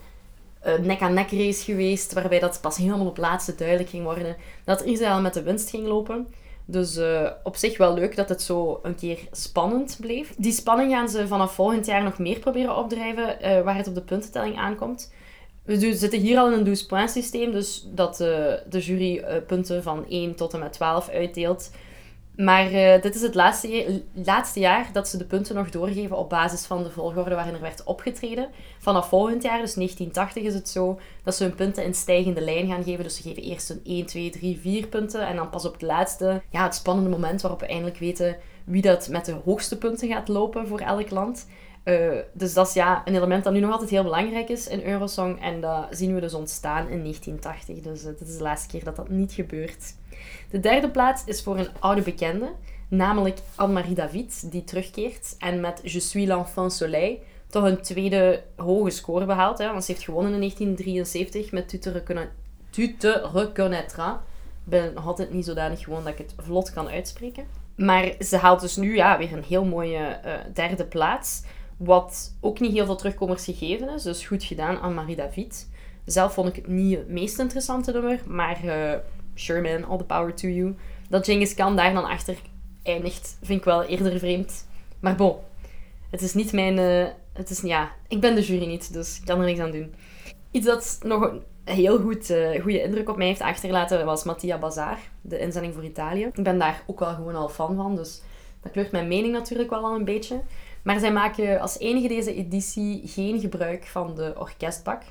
eh, 0.63 0.79
nek-aan-nek 0.79 1.31
race 1.31 1.65
geweest, 1.65 2.13
waarbij 2.13 2.39
dat 2.39 2.61
pas 2.61 2.77
helemaal 2.77 3.07
op 3.07 3.17
laatste 3.17 3.55
duidelijk 3.55 3.89
ging 3.89 4.05
worden 4.05 4.37
dat 4.65 4.85
Israël 4.85 5.21
met 5.21 5.35
de 5.35 5.43
winst 5.43 5.71
ging 5.71 5.87
lopen. 5.87 6.27
Dus 6.65 6.97
eh, 6.97 7.31
op 7.43 7.57
zich 7.57 7.79
wel 7.79 7.95
leuk 7.95 8.17
dat 8.17 8.29
het 8.29 8.43
zo 8.43 8.81
een 8.83 8.95
keer 8.95 9.19
spannend 9.31 9.97
bleef. 10.01 10.35
Die 10.37 10.53
spanning 10.53 10.93
gaan 10.93 11.09
ze 11.09 11.27
vanaf 11.27 11.55
volgend 11.55 11.87
jaar 11.87 12.03
nog 12.03 12.19
meer 12.19 12.39
proberen 12.39 12.77
opdrijven, 12.77 13.41
eh, 13.41 13.63
waar 13.63 13.77
het 13.77 13.89
op 13.89 13.95
de 13.95 14.03
puntentelling 14.03 14.57
aankomt. 14.57 15.11
We 15.63 15.97
zitten 15.97 16.21
hier 16.21 16.39
al 16.39 16.47
in 16.47 16.53
een 16.53 16.65
12 16.65 16.87
points 16.87 17.13
systeem, 17.13 17.53
dus 17.53 17.87
dat 17.95 18.21
eh, 18.21 18.29
de 18.69 18.81
jury 18.81 19.19
eh, 19.19 19.37
punten 19.47 19.83
van 19.83 20.05
1 20.09 20.35
tot 20.35 20.55
en 20.55 20.61
met 20.61 20.73
12 20.73 21.09
uitdeelt. 21.09 21.71
Maar 22.37 22.67
eh, 22.73 23.03
dit 23.03 23.15
is 23.15 23.23
het 23.23 23.35
laatste, 23.35 24.03
laatste 24.13 24.61
jaar 24.61 24.91
dat 24.93 25.09
ze 25.09 25.17
de 25.17 25.25
punten 25.25 25.55
nog 25.55 25.71
doorgeven 25.71 26.17
op 26.17 26.29
basis 26.29 26.67
van 26.67 26.83
de 26.83 26.91
volgorde 26.91 27.35
waarin 27.35 27.55
er 27.55 27.61
werd 27.61 27.85
opgetreden. 27.85 28.49
Vanaf 28.79 29.09
volgend 29.09 29.43
jaar, 29.43 29.61
dus 29.61 29.75
1980, 29.75 30.43
is 30.43 30.55
het 30.55 30.69
zo 30.69 31.01
dat 31.25 31.35
ze 31.35 31.43
hun 31.43 31.55
punten 31.55 31.85
in 31.85 31.95
stijgende 31.95 32.41
lijn 32.41 32.69
gaan 32.69 32.85
geven. 32.85 33.05
Dus 33.05 33.17
ze 33.17 33.23
geven 33.23 33.43
eerst 33.43 33.71
een 33.71 33.81
1, 33.85 34.07
2, 34.07 34.31
3, 34.31 34.59
4 34.61 34.87
punten. 34.87 35.27
En 35.27 35.37
dan 35.37 35.51
pas 35.51 35.65
op 35.65 35.73
het 35.73 35.83
laatste, 35.83 36.43
ja, 36.51 36.63
het 36.63 36.75
spannende 36.75 37.11
moment 37.11 37.41
waarop 37.41 37.61
we 37.61 37.67
eindelijk 37.67 37.99
weten 37.99 38.37
wie 38.65 38.83
dat 38.83 39.09
met 39.09 39.25
de 39.25 39.37
hoogste 39.45 39.79
punten 39.79 40.09
gaat 40.09 40.29
lopen 40.29 40.67
voor 40.67 40.81
elk 40.81 41.11
land. 41.11 41.47
Eh, 41.83 42.19
dus 42.33 42.55
dat 42.55 42.67
is 42.67 42.75
ja, 42.75 43.03
een 43.05 43.15
element 43.15 43.45
dat 43.45 43.53
nu 43.53 43.61
nog 43.61 43.73
altijd 43.73 43.91
heel 43.91 44.03
belangrijk 44.03 44.49
is 44.49 44.69
in 44.69 44.85
Eurosong. 44.85 45.43
En 45.43 45.61
dat 45.61 45.87
zien 45.91 46.15
we 46.15 46.21
dus 46.21 46.35
ontstaan 46.35 46.89
in 46.89 47.03
1980. 47.03 47.81
Dus 47.81 48.05
eh, 48.05 48.19
dit 48.19 48.29
is 48.29 48.37
de 48.37 48.43
laatste 48.43 48.69
keer 48.69 48.85
dat 48.85 48.97
dat 48.97 49.09
niet 49.09 49.33
gebeurt. 49.33 49.95
De 50.51 50.61
derde 50.61 50.91
plaats 50.91 51.23
is 51.25 51.43
voor 51.43 51.59
een 51.59 51.69
oude 51.79 52.03
bekende, 52.03 52.53
namelijk 52.89 53.39
Anne-Marie 53.55 53.95
David, 53.95 54.51
die 54.51 54.65
terugkeert 54.65 55.35
en 55.39 55.61
met 55.61 55.81
Je 55.85 56.01
suis 56.01 56.27
l'enfant 56.27 56.73
soleil 56.73 57.19
toch 57.53 57.65
een 57.65 57.83
tweede 57.83 58.43
hoge 58.57 58.91
score 58.91 59.25
behaalt. 59.25 59.59
Hè, 59.59 59.71
want 59.71 59.85
ze 59.85 59.93
heeft 59.93 60.05
gewonnen 60.05 60.33
in 60.33 60.39
1973 60.39 61.53
met 61.53 61.69
Tu 61.69 61.79
te. 61.79 63.11
Ik 64.65 64.71
ben 64.71 64.95
nog 64.95 65.07
altijd 65.07 65.33
niet 65.33 65.45
zodanig 65.45 65.81
gewoon 65.81 66.05
dat 66.05 66.13
ik 66.13 66.19
het 66.19 66.35
vlot 66.37 66.73
kan 66.73 66.89
uitspreken. 66.89 67.45
Maar 67.77 68.13
ze 68.19 68.37
haalt 68.37 68.61
dus 68.61 68.77
nu 68.77 68.97
ja, 68.97 69.19
weer 69.19 69.33
een 69.33 69.45
heel 69.45 69.65
mooie 69.65 69.99
eh, 69.99 70.33
derde 70.55 70.85
plaats. 70.85 71.43
Wat 71.77 72.37
ook 72.41 72.61
niet 72.61 72.73
heel 72.73 72.85
veel 72.85 72.97
terugkomers 72.97 73.45
gegeven 73.45 73.89
is. 73.89 74.03
Dus 74.03 74.27
goed 74.27 74.45
gedaan 74.45 74.79
aan 74.79 74.95
Marie 74.95 75.17
David. 75.17 75.69
Zelf 76.05 76.33
vond 76.33 76.49
ik 76.49 76.57
het 76.57 76.67
niet 76.67 76.99
het 76.99 77.09
meest 77.09 77.39
interessante 77.39 77.93
nummer. 77.93 78.21
Maar 78.27 78.65
uh, 78.65 78.95
sure 79.35 79.61
man, 79.61 79.91
all 79.91 79.99
the 79.99 80.05
power 80.05 80.35
to 80.35 80.49
you. 80.49 80.77
Dat 81.09 81.25
Genghis 81.25 81.55
Khan 81.55 81.77
daar 81.77 81.95
dan 81.95 82.05
achter 82.05 82.37
eindigt, 82.83 83.37
vind 83.43 83.59
ik 83.59 83.65
wel 83.65 83.83
eerder 83.83 84.19
vreemd. 84.19 84.67
Maar 85.01 85.15
bon, 85.15 85.37
het 86.11 86.23
is 86.23 86.35
niet 86.35 86.53
mijn... 86.53 86.79
Uh, 86.79 87.07
het 87.33 87.51
is, 87.51 87.61
ja, 87.61 87.91
ik 88.09 88.21
ben 88.21 88.35
de 88.35 88.43
jury 88.43 88.67
niet, 88.67 88.93
dus 88.93 89.19
ik 89.19 89.25
kan 89.25 89.39
er 89.39 89.45
niks 89.45 89.61
aan 89.61 89.71
doen. 89.71 89.95
Iets 90.51 90.67
dat 90.67 90.99
nog 91.03 91.23
een 91.23 91.43
heel 91.65 92.01
goed, 92.01 92.31
uh, 92.31 92.63
goede 92.63 92.83
indruk 92.83 93.09
op 93.09 93.17
mij 93.17 93.27
heeft 93.27 93.41
achtergelaten 93.41 94.05
was 94.05 94.25
Mattia 94.25 94.59
Bazar, 94.59 94.99
de 95.21 95.39
inzending 95.39 95.75
voor 95.75 95.85
Italië. 95.85 96.25
Ik 96.25 96.43
ben 96.43 96.59
daar 96.59 96.83
ook 96.87 96.99
wel 96.99 97.15
gewoon 97.15 97.35
al 97.35 97.49
fan 97.49 97.77
van, 97.77 97.97
dus 97.97 98.23
dat 98.61 98.73
kleurt 98.73 98.93
mijn 98.93 99.09
mening 99.09 99.33
natuurlijk 99.33 99.71
wel 99.71 99.85
al 99.85 99.95
een 99.95 100.05
beetje. 100.05 100.41
Maar 100.83 101.01
zij 101.01 101.13
maken 101.13 101.61
als 101.61 101.79
enige 101.79 102.09
deze 102.09 102.35
editie 102.35 103.03
geen 103.05 103.41
gebruik 103.41 103.87
van 103.87 104.15
de 104.15 104.35
orkestbak. 104.39 105.03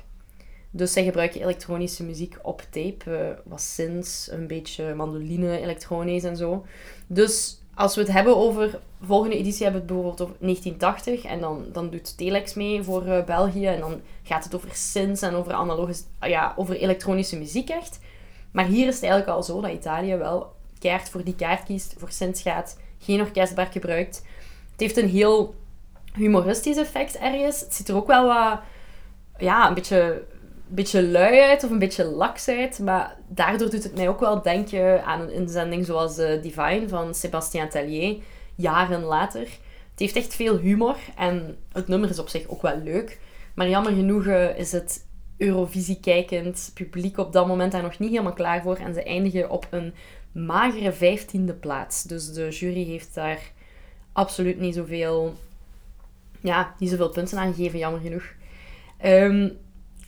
Dus 0.70 0.92
zij 0.92 1.04
gebruiken 1.04 1.40
elektronische 1.40 2.04
muziek 2.04 2.38
op 2.42 2.62
tape. 2.70 2.96
Uh, 3.06 3.28
wat 3.44 3.60
synths, 3.60 4.30
een 4.30 4.46
beetje 4.46 4.94
mandoline, 4.94 5.60
elektronisch 5.60 6.24
en 6.24 6.36
zo. 6.36 6.64
Dus 7.06 7.62
als 7.74 7.94
we 7.94 8.00
het 8.00 8.12
hebben 8.12 8.36
over... 8.36 8.80
Volgende 9.04 9.36
editie 9.36 9.62
hebben 9.62 9.80
we 9.82 9.86
het 9.86 9.96
bijvoorbeeld 9.96 10.28
over 10.28 10.36
1980. 10.40 11.24
En 11.24 11.40
dan, 11.40 11.64
dan 11.72 11.90
doet 11.90 12.16
Telex 12.16 12.54
mee 12.54 12.82
voor 12.82 13.06
uh, 13.06 13.24
België. 13.24 13.66
En 13.66 13.80
dan 13.80 14.00
gaat 14.22 14.44
het 14.44 14.54
over 14.54 14.68
synths 14.72 15.22
en 15.22 15.34
over 15.34 15.52
analoge... 15.52 15.94
Ja, 16.20 16.52
over 16.56 16.76
elektronische 16.76 17.38
muziek 17.38 17.68
echt. 17.68 17.98
Maar 18.50 18.66
hier 18.66 18.86
is 18.86 18.94
het 18.94 19.02
eigenlijk 19.02 19.32
al 19.32 19.42
zo 19.42 19.60
dat 19.60 19.70
Italië 19.70 20.16
wel 20.16 20.52
keihard 20.78 21.08
voor 21.08 21.24
die 21.24 21.34
kaart 21.34 21.64
kiest. 21.64 21.94
Voor 21.98 22.10
synths 22.10 22.42
gaat. 22.42 22.78
Geen 22.98 23.20
orkestbak 23.20 23.72
gebruikt. 23.72 24.16
Het 24.70 24.80
heeft 24.80 24.96
een 24.96 25.08
heel 25.08 25.54
humoristisch 26.14 26.76
effect 26.76 27.16
ergens. 27.18 27.60
Het 27.60 27.74
ziet 27.74 27.88
er 27.88 27.96
ook 27.96 28.06
wel 28.06 28.26
wat... 28.26 28.60
Ja, 29.38 29.68
een 29.68 29.74
beetje 29.74 30.24
beetje 30.74 31.08
lui 31.08 31.40
uit 31.40 31.64
of 31.64 31.70
een 31.70 31.78
beetje 31.78 32.04
laks 32.04 32.48
uit. 32.48 32.78
Maar 32.78 33.16
daardoor 33.28 33.70
doet 33.70 33.82
het 33.82 33.96
mij 33.96 34.08
ook 34.08 34.20
wel 34.20 34.42
denken 34.42 35.04
aan 35.04 35.20
een 35.20 35.32
inzending 35.32 35.86
zoals 35.86 36.18
uh, 36.18 36.42
Divine 36.42 36.88
van 36.88 37.14
Sébastien 37.14 37.68
Tellier, 37.68 38.16
jaren 38.54 39.02
later. 39.02 39.40
Het 39.90 40.00
heeft 40.00 40.16
echt 40.16 40.34
veel 40.34 40.58
humor 40.58 40.96
en 41.16 41.56
het 41.72 41.88
nummer 41.88 42.10
is 42.10 42.18
op 42.18 42.28
zich 42.28 42.48
ook 42.48 42.62
wel 42.62 42.78
leuk. 42.78 43.20
Maar 43.54 43.68
jammer 43.68 43.92
genoeg 43.92 44.24
uh, 44.24 44.58
is 44.58 44.72
het 44.72 45.06
Eurovisie 45.36 46.00
kijkend 46.00 46.70
publiek 46.74 47.18
op 47.18 47.32
dat 47.32 47.46
moment 47.46 47.72
daar 47.72 47.82
nog 47.82 47.98
niet 47.98 48.10
helemaal 48.10 48.32
klaar 48.32 48.62
voor. 48.62 48.76
En 48.76 48.94
ze 48.94 49.02
eindigen 49.02 49.50
op 49.50 49.66
een 49.70 49.94
magere 50.32 50.92
vijftiende 50.92 51.54
plaats. 51.54 52.02
Dus 52.02 52.32
de 52.32 52.48
jury 52.48 52.84
heeft 52.84 53.14
daar 53.14 53.40
absoluut 54.12 54.60
niet 54.60 54.74
zoveel, 54.74 55.34
ja, 56.42 56.74
niet 56.78 56.90
zoveel 56.90 57.08
punten 57.08 57.38
aan 57.38 57.54
gegeven, 57.54 57.78
jammer 57.78 58.00
genoeg. 58.00 58.24
Um, 59.04 59.58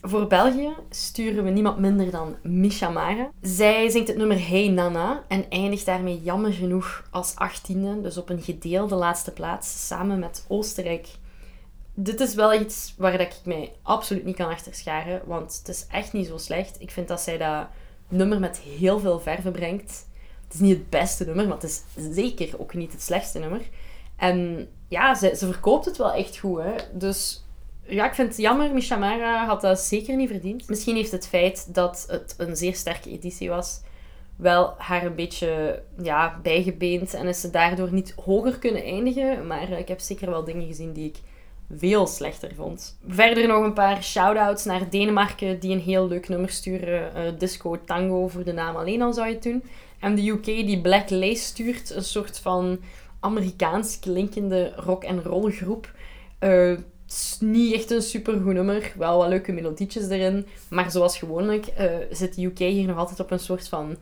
voor 0.07 0.27
België 0.27 0.73
sturen 0.89 1.43
we 1.43 1.49
niemand 1.49 1.77
minder 1.77 2.11
dan 2.11 2.35
Misha 2.43 2.89
Mara. 2.89 3.29
Zij 3.41 3.89
zingt 3.89 4.07
het 4.07 4.17
nummer 4.17 4.47
Hey 4.47 4.67
Nana 4.67 5.23
en 5.27 5.49
eindigt 5.49 5.85
daarmee 5.85 6.21
jammer 6.21 6.53
genoeg 6.53 7.07
als 7.11 7.35
achttiende, 7.35 8.01
dus 8.01 8.17
op 8.17 8.29
een 8.29 8.41
gedeelde 8.41 8.95
laatste 8.95 9.31
plaats, 9.31 9.87
samen 9.87 10.19
met 10.19 10.45
Oostenrijk. 10.47 11.07
Dit 11.93 12.19
is 12.19 12.35
wel 12.35 12.53
iets 12.53 12.93
waar 12.97 13.19
ik 13.19 13.35
mij 13.45 13.71
absoluut 13.81 14.25
niet 14.25 14.35
kan 14.35 14.49
achterscharen, 14.49 15.21
want 15.25 15.57
het 15.57 15.67
is 15.67 15.87
echt 15.91 16.13
niet 16.13 16.27
zo 16.27 16.37
slecht. 16.37 16.81
Ik 16.81 16.91
vind 16.91 17.07
dat 17.07 17.21
zij 17.21 17.37
dat 17.37 17.67
nummer 18.07 18.39
met 18.39 18.57
heel 18.57 18.99
veel 18.99 19.19
verve 19.19 19.51
brengt. 19.51 20.07
Het 20.43 20.53
is 20.53 20.59
niet 20.59 20.77
het 20.77 20.89
beste 20.89 21.25
nummer, 21.25 21.47
maar 21.47 21.57
het 21.57 21.63
is 21.63 21.83
zeker 22.15 22.59
ook 22.59 22.73
niet 22.73 22.91
het 22.91 23.01
slechtste 23.01 23.39
nummer. 23.39 23.61
En 24.15 24.67
ja, 24.95 25.15
ze, 25.15 25.35
ze 25.35 25.45
verkoopt 25.45 25.85
het 25.85 25.97
wel 25.97 26.13
echt 26.13 26.37
goed, 26.37 26.61
hè. 26.61 26.75
Dus 26.93 27.45
ja, 27.83 28.05
ik 28.05 28.13
vind 28.13 28.27
het 28.27 28.37
jammer. 28.37 28.73
Mishamara 28.73 29.45
had 29.45 29.61
dat 29.61 29.79
zeker 29.79 30.15
niet 30.15 30.29
verdiend. 30.29 30.69
Misschien 30.69 30.95
heeft 30.95 31.11
het 31.11 31.27
feit 31.27 31.73
dat 31.73 32.05
het 32.07 32.35
een 32.37 32.55
zeer 32.55 32.75
sterke 32.75 33.09
editie 33.09 33.49
was, 33.49 33.81
wel 34.35 34.73
haar 34.77 35.05
een 35.05 35.15
beetje 35.15 35.81
ja, 36.01 36.39
bijgebeend. 36.43 37.13
En 37.13 37.27
is 37.27 37.41
ze 37.41 37.49
daardoor 37.49 37.93
niet 37.93 38.15
hoger 38.25 38.59
kunnen 38.59 38.83
eindigen. 38.83 39.47
Maar 39.47 39.69
ik 39.69 39.87
heb 39.87 39.99
zeker 39.99 40.29
wel 40.29 40.43
dingen 40.43 40.67
gezien 40.67 40.93
die 40.93 41.07
ik 41.09 41.17
veel 41.77 42.07
slechter 42.07 42.51
vond. 42.55 42.97
Verder 43.07 43.47
nog 43.47 43.63
een 43.63 43.73
paar 43.73 44.03
shout-outs 44.03 44.65
naar 44.65 44.89
Denemarken, 44.89 45.59
die 45.59 45.71
een 45.71 45.81
heel 45.81 46.07
leuk 46.07 46.29
nummer 46.29 46.49
sturen. 46.49 47.11
Uh, 47.15 47.21
Disco 47.37 47.77
Tango, 47.85 48.27
voor 48.27 48.43
de 48.43 48.53
naam 48.53 48.75
alleen 48.75 49.01
al 49.01 49.13
zou 49.13 49.27
je 49.27 49.33
het 49.33 49.43
doen. 49.43 49.63
En 49.99 50.15
de 50.15 50.29
UK, 50.29 50.45
die 50.45 50.81
Black 50.81 51.09
Lace 51.09 51.43
stuurt. 51.43 51.89
Een 51.89 52.03
soort 52.03 52.39
van 52.39 52.79
Amerikaans 53.25 53.99
klinkende 53.99 54.73
rock- 54.75 55.03
en 55.03 55.23
roll 55.23 55.51
groep. 55.51 55.91
Uh, 56.39 56.69
het 56.69 57.13
is 57.13 57.37
niet 57.39 57.73
echt 57.73 57.91
een 57.91 58.01
supergoed 58.01 58.53
nummer. 58.53 58.93
Wel 58.97 59.17
wat 59.17 59.27
leuke 59.27 59.51
melodietjes 59.51 60.09
erin. 60.09 60.45
Maar 60.69 60.91
zoals 60.91 61.17
gewoonlijk 61.17 61.67
uh, 61.79 61.85
zit 62.11 62.35
de 62.35 62.45
UK 62.45 62.57
hier 62.57 62.87
nog 62.87 62.97
altijd 62.97 63.19
op 63.19 63.31
een 63.31 63.39
soort 63.39 63.67
van 63.67 63.95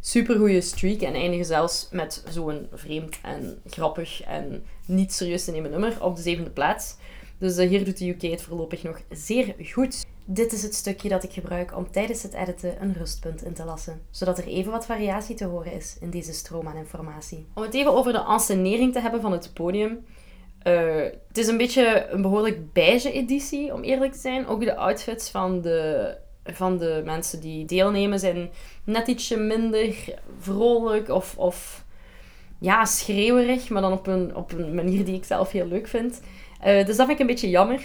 supergoeie 0.00 0.60
streak. 0.60 1.00
En 1.00 1.14
eindigen 1.14 1.44
zelfs 1.46 1.88
met 1.90 2.24
zo'n 2.28 2.68
vreemd 2.72 3.18
en 3.22 3.58
grappig 3.66 4.22
en 4.22 4.64
niet 4.86 5.12
serieus 5.12 5.44
te 5.44 5.50
nemen 5.50 5.70
nummer 5.70 6.04
op 6.04 6.16
de 6.16 6.22
zevende 6.22 6.50
plaats. 6.50 6.96
Dus 7.40 7.56
eh, 7.56 7.68
hier 7.68 7.84
doet 7.84 7.98
de 7.98 8.08
UK 8.08 8.22
het 8.22 8.42
voorlopig 8.42 8.82
nog 8.82 9.00
zeer 9.10 9.54
goed. 9.72 10.06
Dit 10.24 10.52
is 10.52 10.62
het 10.62 10.74
stukje 10.74 11.08
dat 11.08 11.24
ik 11.24 11.32
gebruik 11.32 11.76
om 11.76 11.90
tijdens 11.90 12.22
het 12.22 12.34
editen 12.34 12.82
een 12.82 12.94
rustpunt 12.94 13.44
in 13.44 13.52
te 13.52 13.64
lassen, 13.64 14.00
zodat 14.10 14.38
er 14.38 14.46
even 14.46 14.72
wat 14.72 14.86
variatie 14.86 15.34
te 15.34 15.44
horen 15.44 15.72
is 15.72 15.96
in 16.00 16.10
deze 16.10 16.32
stroom 16.32 16.68
aan 16.68 16.76
informatie. 16.76 17.46
Om 17.54 17.62
het 17.62 17.74
even 17.74 17.94
over 17.94 18.12
de 18.12 18.24
ensenering 18.28 18.92
te 18.92 19.00
hebben 19.00 19.20
van 19.20 19.32
het 19.32 19.50
podium. 19.54 20.04
Eh, 20.62 21.02
het 21.28 21.38
is 21.38 21.46
een 21.46 21.56
beetje 21.56 22.06
een 22.10 22.22
behoorlijk 22.22 22.72
beige 22.72 23.12
editie, 23.12 23.72
om 23.74 23.82
eerlijk 23.82 24.12
te 24.12 24.18
zijn. 24.18 24.46
Ook 24.46 24.60
de 24.60 24.76
outfits 24.76 25.30
van 25.30 25.60
de, 25.60 26.16
van 26.44 26.78
de 26.78 27.02
mensen 27.04 27.40
die 27.40 27.64
deelnemen 27.64 28.18
zijn 28.18 28.50
net 28.84 29.08
ietsje 29.08 29.36
minder 29.36 30.14
vrolijk 30.38 31.08
of, 31.08 31.38
of 31.38 31.84
ja, 32.58 32.84
schreeuwerig, 32.84 33.68
maar 33.68 33.82
dan 33.82 33.92
op 33.92 34.06
een, 34.06 34.36
op 34.36 34.52
een 34.52 34.74
manier 34.74 35.04
die 35.04 35.14
ik 35.14 35.24
zelf 35.24 35.50
heel 35.50 35.66
leuk 35.66 35.88
vind. 35.88 36.20
Eh, 36.60 36.86
dus 36.86 36.96
dat 36.96 37.06
vind 37.06 37.10
ik 37.10 37.18
een 37.18 37.26
beetje 37.26 37.50
jammer. 37.50 37.78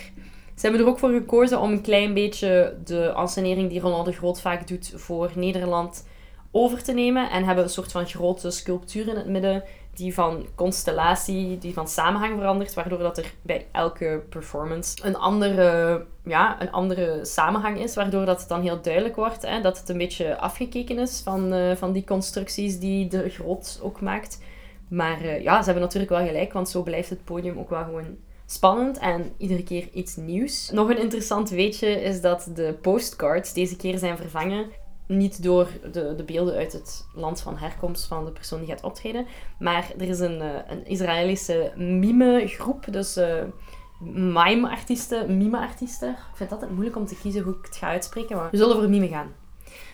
Ze 0.56 0.62
hebben 0.62 0.82
er 0.82 0.88
ook 0.88 1.00
voor 1.00 1.10
gekozen 1.10 1.60
om 1.60 1.72
een 1.72 1.82
klein 1.82 2.14
beetje 2.14 2.78
de 2.84 3.12
ansenering 3.12 3.70
die 3.70 3.80
Ronald 3.80 4.06
de 4.06 4.12
Groot 4.12 4.42
vaak 4.42 4.68
doet 4.68 4.94
voor 4.96 5.32
Nederland 5.36 6.08
over 6.52 6.84
te 6.84 6.94
nemen. 6.94 7.30
En 7.30 7.44
hebben 7.44 7.64
een 7.64 7.70
soort 7.70 7.92
van 7.92 8.08
grote 8.08 8.52
sculptuur 8.52 9.08
in 9.08 9.16
het 9.16 9.28
midden 9.28 9.64
die 9.94 10.14
van 10.14 10.48
constellatie, 10.56 11.58
die 11.58 11.74
van 11.74 11.88
samenhang 11.88 12.38
verandert, 12.38 12.74
waardoor 12.74 13.00
dat 13.00 13.18
er 13.18 13.34
bij 13.42 13.68
elke 13.72 14.24
performance 14.30 15.06
een 15.06 15.16
andere, 15.16 16.06
ja, 16.26 16.62
een 16.62 16.72
andere 16.72 17.26
samenhang 17.26 17.80
is, 17.80 17.96
waardoor 17.96 18.26
dat 18.26 18.40
het 18.40 18.50
dan 18.50 18.62
heel 18.62 18.82
duidelijk 18.82 19.16
wordt 19.16 19.42
hè, 19.42 19.62
dat 19.62 19.80
het 19.80 19.90
een 19.90 19.98
beetje 19.98 20.38
afgekeken 20.38 21.00
is 21.00 21.22
van, 21.24 21.54
eh, 21.54 21.76
van 21.76 21.92
die 21.92 22.04
constructies 22.04 22.80
die 22.80 23.08
de 23.08 23.30
Groot 23.30 23.80
ook 23.84 24.02
maakt. 24.02 24.42
Maar 24.88 25.22
eh, 25.22 25.44
ja, 25.44 25.60
ze 25.60 25.66
hebben 25.66 25.84
natuurlijk 25.84 26.12
wel 26.12 26.26
gelijk, 26.26 26.54
want 26.54 26.70
zo 26.70 26.84
blijft 26.84 27.10
het 27.10 27.24
podium 27.24 27.60
ook 27.60 27.70
wel 27.70 27.84
gewoon 27.84 28.18
spannend 28.46 28.98
en 28.98 29.34
iedere 29.38 29.64
keer 29.64 29.90
iets 29.94 30.16
nieuws. 30.16 30.70
Nog 30.72 30.90
een 30.90 31.02
interessant 31.02 31.50
weetje 31.50 31.88
is 31.88 32.22
dat 32.22 32.50
de 32.54 32.78
postcards 32.82 33.54
deze 33.54 33.76
keer 33.76 33.98
zijn 33.98 34.18
vervangen. 34.18 34.66
Niet 35.08 35.44
door 35.44 35.68
de, 35.92 36.14
de 36.16 36.24
beelden 36.24 36.56
uit 36.56 36.74
het 36.74 37.06
land 37.14 37.42
van 37.42 37.58
herkomst 37.58 38.06
van 38.06 38.26
de 38.26 38.32
persoon 38.32 38.60
die 38.60 38.70
gaat 38.70 38.84
optreden. 38.84 39.26
Maar 39.60 39.92
er 39.98 40.10
is 40.10 40.20
een, 40.20 40.42
eh, 40.42 40.50
een 40.68 40.86
Israëlische 40.86 41.74
mime-groep. 41.76 42.86
Dus 42.92 43.18
uh, 43.18 43.44
mime-artiesten, 44.14 45.38
mime-artiesten. 45.38 46.10
Ik 46.10 46.36
vind 46.36 46.50
het 46.50 46.52
altijd 46.52 46.72
moeilijk 46.72 46.96
om 46.96 47.06
te 47.06 47.18
kiezen 47.22 47.44
hoe 47.44 47.54
ik 47.54 47.66
het 47.66 47.76
ga 47.76 47.88
uitspreken. 47.88 48.36
Maar 48.36 48.52
we 48.52 48.58
zullen 48.58 48.76
voor 48.76 48.90
mime 48.90 49.08
gaan. 49.08 49.34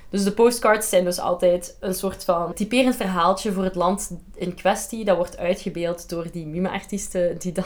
Dus 0.09 0.23
de 0.23 0.31
postcards 0.31 0.89
zijn 0.89 1.03
dus 1.03 1.19
altijd 1.19 1.77
een 1.79 1.93
soort 1.93 2.23
van 2.23 2.53
typerend 2.53 2.95
verhaaltje 2.95 3.51
voor 3.51 3.63
het 3.63 3.75
land 3.75 4.17
in 4.35 4.55
kwestie. 4.55 5.05
Dat 5.05 5.17
wordt 5.17 5.37
uitgebeeld 5.37 6.09
door 6.09 6.31
die 6.31 6.45
mime-artiesten 6.45 7.37
die 7.37 7.51
dan 7.51 7.63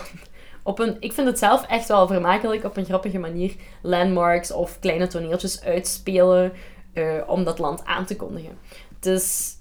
op 0.65 0.79
een, 0.79 0.97
ik 0.99 1.13
vind 1.13 1.27
het 1.27 1.39
zelf 1.39 1.65
echt 1.67 1.87
wel 1.87 2.07
vermakelijk, 2.07 2.63
op 2.63 2.77
een 2.77 2.85
grappige 2.85 3.19
manier 3.19 3.55
landmarks 3.81 4.51
of 4.51 4.79
kleine 4.79 5.07
toneeltjes 5.07 5.63
uitspelen 5.63 6.53
uh, 6.93 7.21
om 7.27 7.43
dat 7.43 7.59
land 7.59 7.85
aan 7.85 8.05
te 8.05 8.15
kondigen. 8.15 8.57
Het 8.95 9.05
is 9.05 9.53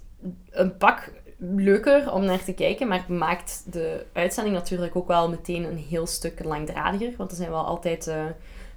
een 0.51 0.77
pak 0.77 1.11
leuker 1.37 2.11
om 2.11 2.25
naar 2.25 2.43
te 2.43 2.53
kijken, 2.53 2.87
maar 2.87 3.05
maakt 3.07 3.63
de 3.73 4.05
uitzending 4.13 4.55
natuurlijk 4.55 4.95
ook 4.95 5.07
wel 5.07 5.29
meteen 5.29 5.63
een 5.63 5.77
heel 5.77 6.07
stuk 6.07 6.43
langdradiger, 6.43 7.13
want 7.17 7.31
er 7.31 7.37
zijn 7.37 7.49
wel 7.49 7.65
altijd 7.65 8.07
uh, 8.07 8.25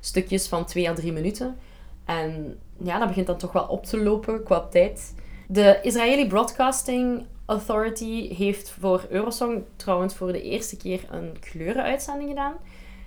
stukjes 0.01 0.49
van 0.49 0.65
twee 0.65 0.89
à 0.89 0.95
drie 0.95 1.13
minuten. 1.13 1.57
En 2.05 2.59
ja, 2.83 2.99
dat 2.99 3.09
begint 3.09 3.27
dan 3.27 3.39
toch 3.39 3.53
wel 3.53 3.67
op 3.67 3.85
te 3.85 4.03
lopen 4.03 4.43
qua 4.43 4.61
tijd. 4.61 5.15
De 5.47 5.79
Israeli 5.83 6.27
Broadcasting 6.27 7.27
Authority 7.49 8.35
heeft 8.35 8.71
voor 8.81 9.07
Eurosong 9.11 9.65
trouwens 9.77 10.15
voor 10.15 10.33
de 10.33 10.43
eerste 10.43 10.77
keer 10.77 11.01
een 11.11 11.37
kleurenuitzending 11.41 12.29
gedaan. 12.29 12.55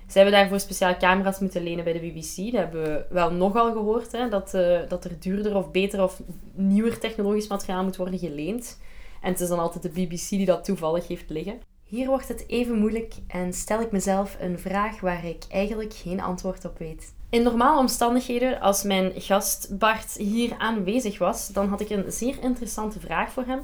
Ze 0.06 0.18
hebben 0.18 0.32
daarvoor 0.32 0.60
speciaal 0.60 0.96
camera's 0.96 1.38
moeten 1.38 1.62
lenen 1.62 1.84
bij 1.84 1.92
de 1.92 1.98
BBC. 1.98 2.36
Dat 2.36 2.60
hebben 2.60 2.82
we 2.82 3.04
wel 3.10 3.32
nogal 3.32 3.72
gehoord, 3.72 4.12
hè, 4.12 4.28
dat, 4.28 4.54
uh, 4.54 4.78
dat 4.88 5.04
er 5.04 5.20
duurder 5.20 5.56
of 5.56 5.70
beter 5.70 6.02
of 6.02 6.20
nieuwer 6.52 6.98
technologisch 6.98 7.48
materiaal 7.48 7.84
moet 7.84 7.96
worden 7.96 8.18
geleend. 8.18 8.80
En 9.20 9.32
het 9.32 9.40
is 9.40 9.48
dan 9.48 9.58
altijd 9.58 9.82
de 9.82 10.00
BBC 10.00 10.28
die 10.28 10.46
dat 10.46 10.64
toevallig 10.64 11.08
heeft 11.08 11.30
liggen. 11.30 11.60
Hier 11.84 12.06
wordt 12.06 12.28
het 12.28 12.44
even 12.48 12.78
moeilijk 12.78 13.14
en 13.26 13.52
stel 13.52 13.80
ik 13.80 13.90
mezelf 13.90 14.36
een 14.40 14.58
vraag 14.58 15.00
waar 15.00 15.24
ik 15.24 15.44
eigenlijk 15.48 15.94
geen 15.94 16.20
antwoord 16.20 16.64
op 16.64 16.78
weet. 16.78 17.14
In 17.30 17.42
normale 17.42 17.78
omstandigheden, 17.78 18.60
als 18.60 18.82
mijn 18.82 19.12
gast 19.14 19.78
Bart 19.78 20.12
hier 20.12 20.54
aanwezig 20.58 21.18
was, 21.18 21.48
dan 21.48 21.68
had 21.68 21.80
ik 21.80 21.90
een 21.90 22.12
zeer 22.12 22.36
interessante 22.42 23.00
vraag 23.00 23.32
voor 23.32 23.44
hem. 23.46 23.60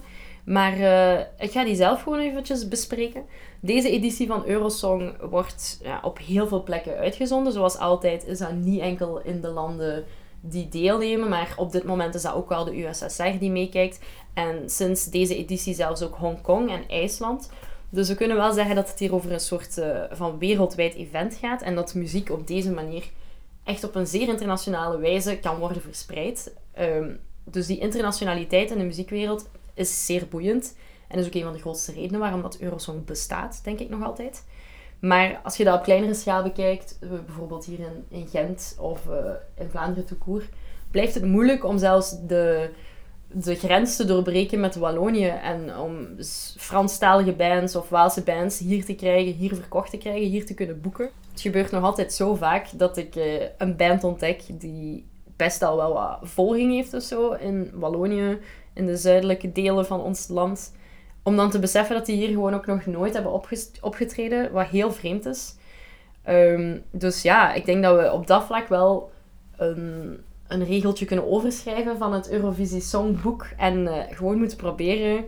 Maar 0.48 0.78
uh, 0.78 1.18
ik 1.18 1.50
ga 1.50 1.64
die 1.64 1.74
zelf 1.74 2.02
gewoon 2.02 2.18
eventjes 2.18 2.68
bespreken. 2.68 3.24
Deze 3.60 3.90
editie 3.90 4.26
van 4.26 4.46
Eurosong 4.46 5.16
wordt 5.30 5.78
ja, 5.82 6.00
op 6.02 6.18
heel 6.18 6.46
veel 6.46 6.62
plekken 6.62 6.96
uitgezonden. 6.96 7.52
Zoals 7.52 7.78
altijd 7.78 8.26
is 8.26 8.38
dat 8.38 8.52
niet 8.52 8.80
enkel 8.80 9.20
in 9.20 9.40
de 9.40 9.48
landen 9.48 10.04
die 10.40 10.68
deelnemen, 10.68 11.28
maar 11.28 11.54
op 11.56 11.72
dit 11.72 11.84
moment 11.84 12.14
is 12.14 12.22
dat 12.22 12.34
ook 12.34 12.48
wel 12.48 12.64
de 12.64 12.84
USSR 12.84 13.38
die 13.38 13.50
meekijkt. 13.50 14.00
En 14.34 14.70
sinds 14.70 15.04
deze 15.04 15.36
editie 15.36 15.74
zelfs 15.74 16.02
ook 16.02 16.14
Hongkong 16.14 16.70
en 16.70 16.88
IJsland. 16.88 17.50
Dus 17.90 18.08
we 18.08 18.14
kunnen 18.14 18.36
wel 18.36 18.52
zeggen 18.52 18.74
dat 18.74 18.88
het 18.90 18.98
hier 18.98 19.14
over 19.14 19.32
een 19.32 19.40
soort 19.40 19.78
uh, 19.78 20.02
van 20.10 20.38
wereldwijd 20.38 20.94
event 20.94 21.34
gaat. 21.34 21.62
En 21.62 21.74
dat 21.74 21.94
muziek 21.94 22.30
op 22.30 22.46
deze 22.46 22.70
manier 22.70 23.04
echt 23.64 23.84
op 23.84 23.94
een 23.94 24.06
zeer 24.06 24.28
internationale 24.28 24.98
wijze 24.98 25.38
kan 25.38 25.58
worden 25.58 25.82
verspreid. 25.82 26.54
Um, 26.80 27.20
dus 27.44 27.66
die 27.66 27.78
internationaliteit 27.78 28.70
in 28.70 28.78
de 28.78 28.84
muziekwereld 28.84 29.48
is 29.78 30.06
zeer 30.06 30.26
boeiend. 30.28 30.76
En 31.08 31.18
is 31.18 31.26
ook 31.26 31.34
een 31.34 31.42
van 31.42 31.52
de 31.52 31.58
grootste 31.58 31.92
redenen 31.92 32.20
waarom 32.20 32.42
dat 32.42 32.58
Eurosong 32.60 33.04
bestaat, 33.04 33.60
denk 33.64 33.78
ik 33.78 33.88
nog 33.88 34.02
altijd. 34.02 34.44
Maar 34.98 35.40
als 35.42 35.56
je 35.56 35.64
dat 35.64 35.78
op 35.78 35.82
kleinere 35.82 36.14
schaal 36.14 36.42
bekijkt, 36.42 36.98
bijvoorbeeld 37.00 37.64
hier 37.64 37.78
in, 37.78 38.04
in 38.08 38.26
Gent 38.26 38.76
of 38.80 39.06
uh, 39.06 39.14
in 39.54 39.70
Vlaanderen 39.70 40.04
toekoer, 40.04 40.42
blijft 40.90 41.14
het 41.14 41.24
moeilijk 41.24 41.64
om 41.64 41.78
zelfs 41.78 42.16
de, 42.26 42.70
de 43.32 43.54
grens 43.54 43.96
te 43.96 44.04
doorbreken 44.04 44.60
met 44.60 44.76
Wallonië 44.76 45.28
en 45.28 45.78
om 45.78 46.06
Franstalige 46.56 47.32
bands 47.32 47.76
of 47.76 47.88
Waalse 47.88 48.22
bands 48.22 48.58
hier 48.58 48.84
te 48.84 48.94
krijgen, 48.94 49.32
hier 49.32 49.54
verkocht 49.54 49.90
te 49.90 49.98
krijgen, 49.98 50.28
hier 50.28 50.46
te 50.46 50.54
kunnen 50.54 50.80
boeken. 50.80 51.10
Het 51.30 51.40
gebeurt 51.40 51.70
nog 51.70 51.82
altijd 51.82 52.12
zo 52.12 52.34
vaak 52.34 52.66
dat 52.72 52.96
ik 52.96 53.16
uh, 53.16 53.42
een 53.58 53.76
band 53.76 54.04
ontdek 54.04 54.42
die 54.52 55.06
best 55.36 55.62
al 55.62 55.76
wel 55.76 55.92
wat 55.92 56.18
volging 56.22 56.72
heeft 56.72 56.94
of 56.94 57.02
zo 57.02 57.32
in 57.32 57.70
Wallonië, 57.74 58.38
in 58.78 58.86
de 58.86 58.96
zuidelijke 58.96 59.52
delen 59.52 59.86
van 59.86 60.00
ons 60.00 60.28
land. 60.28 60.72
Om 61.22 61.36
dan 61.36 61.50
te 61.50 61.58
beseffen 61.58 61.96
dat 61.96 62.06
die 62.06 62.16
hier 62.16 62.28
gewoon 62.28 62.54
ook 62.54 62.66
nog 62.66 62.86
nooit 62.86 63.14
hebben 63.14 63.42
opgetreden, 63.80 64.52
wat 64.52 64.66
heel 64.66 64.92
vreemd 64.92 65.26
is. 65.26 65.56
Um, 66.28 66.82
dus 66.90 67.22
ja, 67.22 67.52
ik 67.54 67.64
denk 67.64 67.82
dat 67.82 67.96
we 67.96 68.12
op 68.12 68.26
dat 68.26 68.44
vlak 68.44 68.68
wel 68.68 69.10
een, 69.56 70.18
een 70.46 70.64
regeltje 70.64 71.04
kunnen 71.04 71.30
overschrijven 71.30 71.98
van 71.98 72.12
het 72.12 72.30
Eurovisie 72.30 72.80
Songboek. 72.80 73.46
En 73.56 73.78
uh, 73.78 73.94
gewoon 74.10 74.38
moeten 74.38 74.56
proberen 74.56 75.24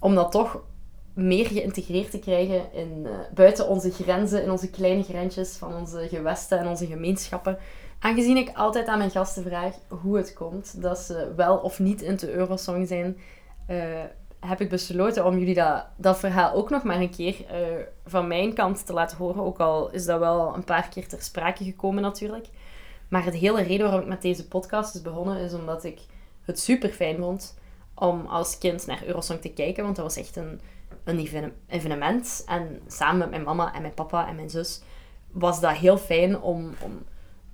om 0.00 0.14
dat 0.14 0.30
toch 0.30 0.62
meer 1.14 1.46
geïntegreerd 1.46 2.10
te 2.10 2.18
krijgen 2.18 2.62
in, 2.72 3.02
uh, 3.02 3.10
buiten 3.34 3.68
onze 3.68 3.90
grenzen, 3.90 4.42
in 4.42 4.50
onze 4.50 4.70
kleine 4.70 5.02
grensjes 5.02 5.56
van 5.56 5.74
onze 5.74 6.08
gewesten 6.08 6.58
en 6.58 6.66
onze 6.66 6.86
gemeenschappen. 6.86 7.58
Aangezien 8.02 8.36
ik 8.36 8.50
altijd 8.54 8.86
aan 8.86 8.98
mijn 8.98 9.10
gasten 9.10 9.42
vraag 9.42 9.74
hoe 9.88 10.16
het 10.16 10.32
komt 10.32 10.82
dat 10.82 10.98
ze 10.98 11.32
wel 11.36 11.56
of 11.56 11.78
niet 11.78 12.02
in 12.02 12.16
de 12.16 12.32
Eurosong 12.32 12.88
zijn, 12.88 13.18
uh, 13.70 14.00
heb 14.40 14.60
ik 14.60 14.68
besloten 14.68 15.26
om 15.26 15.38
jullie 15.38 15.54
dat, 15.54 15.86
dat 15.96 16.18
verhaal 16.18 16.52
ook 16.52 16.70
nog 16.70 16.82
maar 16.82 17.00
een 17.00 17.10
keer 17.10 17.36
uh, 17.40 17.82
van 18.06 18.26
mijn 18.26 18.54
kant 18.54 18.86
te 18.86 18.92
laten 18.92 19.16
horen. 19.16 19.42
Ook 19.42 19.60
al 19.60 19.90
is 19.90 20.04
dat 20.04 20.18
wel 20.18 20.54
een 20.54 20.64
paar 20.64 20.88
keer 20.88 21.08
ter 21.08 21.22
sprake 21.22 21.64
gekomen 21.64 22.02
natuurlijk. 22.02 22.46
Maar 23.08 23.24
het 23.24 23.34
hele 23.34 23.62
reden 23.62 23.86
waarom 23.86 24.02
ik 24.02 24.08
met 24.08 24.22
deze 24.22 24.48
podcast 24.48 24.94
is 24.94 25.02
begonnen, 25.02 25.38
is 25.38 25.54
omdat 25.54 25.84
ik 25.84 26.00
het 26.44 26.60
super 26.60 26.90
fijn 26.90 27.16
vond 27.16 27.58
om 27.94 28.26
als 28.26 28.58
kind 28.58 28.86
naar 28.86 29.04
Eurosong 29.06 29.40
te 29.40 29.52
kijken. 29.52 29.84
Want 29.84 29.96
dat 29.96 30.04
was 30.04 30.16
echt 30.16 30.36
een, 30.36 30.60
een 31.04 31.52
evenement. 31.66 32.42
En 32.46 32.80
samen 32.86 33.18
met 33.18 33.30
mijn 33.30 33.42
mama 33.42 33.74
en 33.74 33.82
mijn 33.82 33.94
papa 33.94 34.28
en 34.28 34.34
mijn 34.34 34.50
zus 34.50 34.82
was 35.30 35.60
dat 35.60 35.72
heel 35.72 35.98
fijn 35.98 36.40
om, 36.40 36.74
om 36.80 37.02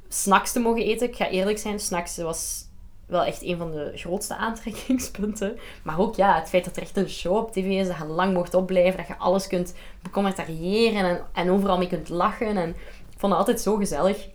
snacks 0.08 0.52
te 0.52 0.60
mogen 0.60 0.82
eten. 0.82 1.08
Ik 1.08 1.16
ga 1.16 1.28
eerlijk 1.28 1.58
zijn, 1.58 1.80
snacks 1.80 2.16
was 2.16 2.66
wel 3.06 3.24
echt 3.24 3.42
een 3.42 3.56
van 3.56 3.70
de 3.70 3.92
grootste 3.94 4.36
aantrekkingspunten. 4.36 5.58
Maar 5.82 5.98
ook 5.98 6.16
ja, 6.16 6.34
het 6.34 6.48
feit 6.48 6.64
dat 6.64 6.76
er 6.76 6.82
echt 6.82 6.96
een 6.96 7.08
show 7.08 7.36
op 7.36 7.52
tv 7.52 7.66
is, 7.66 7.86
dat 7.86 7.96
je 7.96 8.04
lang 8.04 8.34
mocht 8.34 8.54
opblijven, 8.54 8.96
dat 8.96 9.06
je 9.06 9.16
alles 9.16 9.46
kunt 9.46 9.74
becommentariëren 10.02 11.04
en, 11.04 11.20
en 11.32 11.50
overal 11.50 11.78
mee 11.78 11.88
kunt 11.88 12.08
lachen. 12.08 12.56
En 12.56 12.68
ik 13.10 13.18
vond 13.18 13.32
het 13.32 13.40
altijd 13.40 13.60
zo 13.60 13.76
gezellig. 13.76 14.28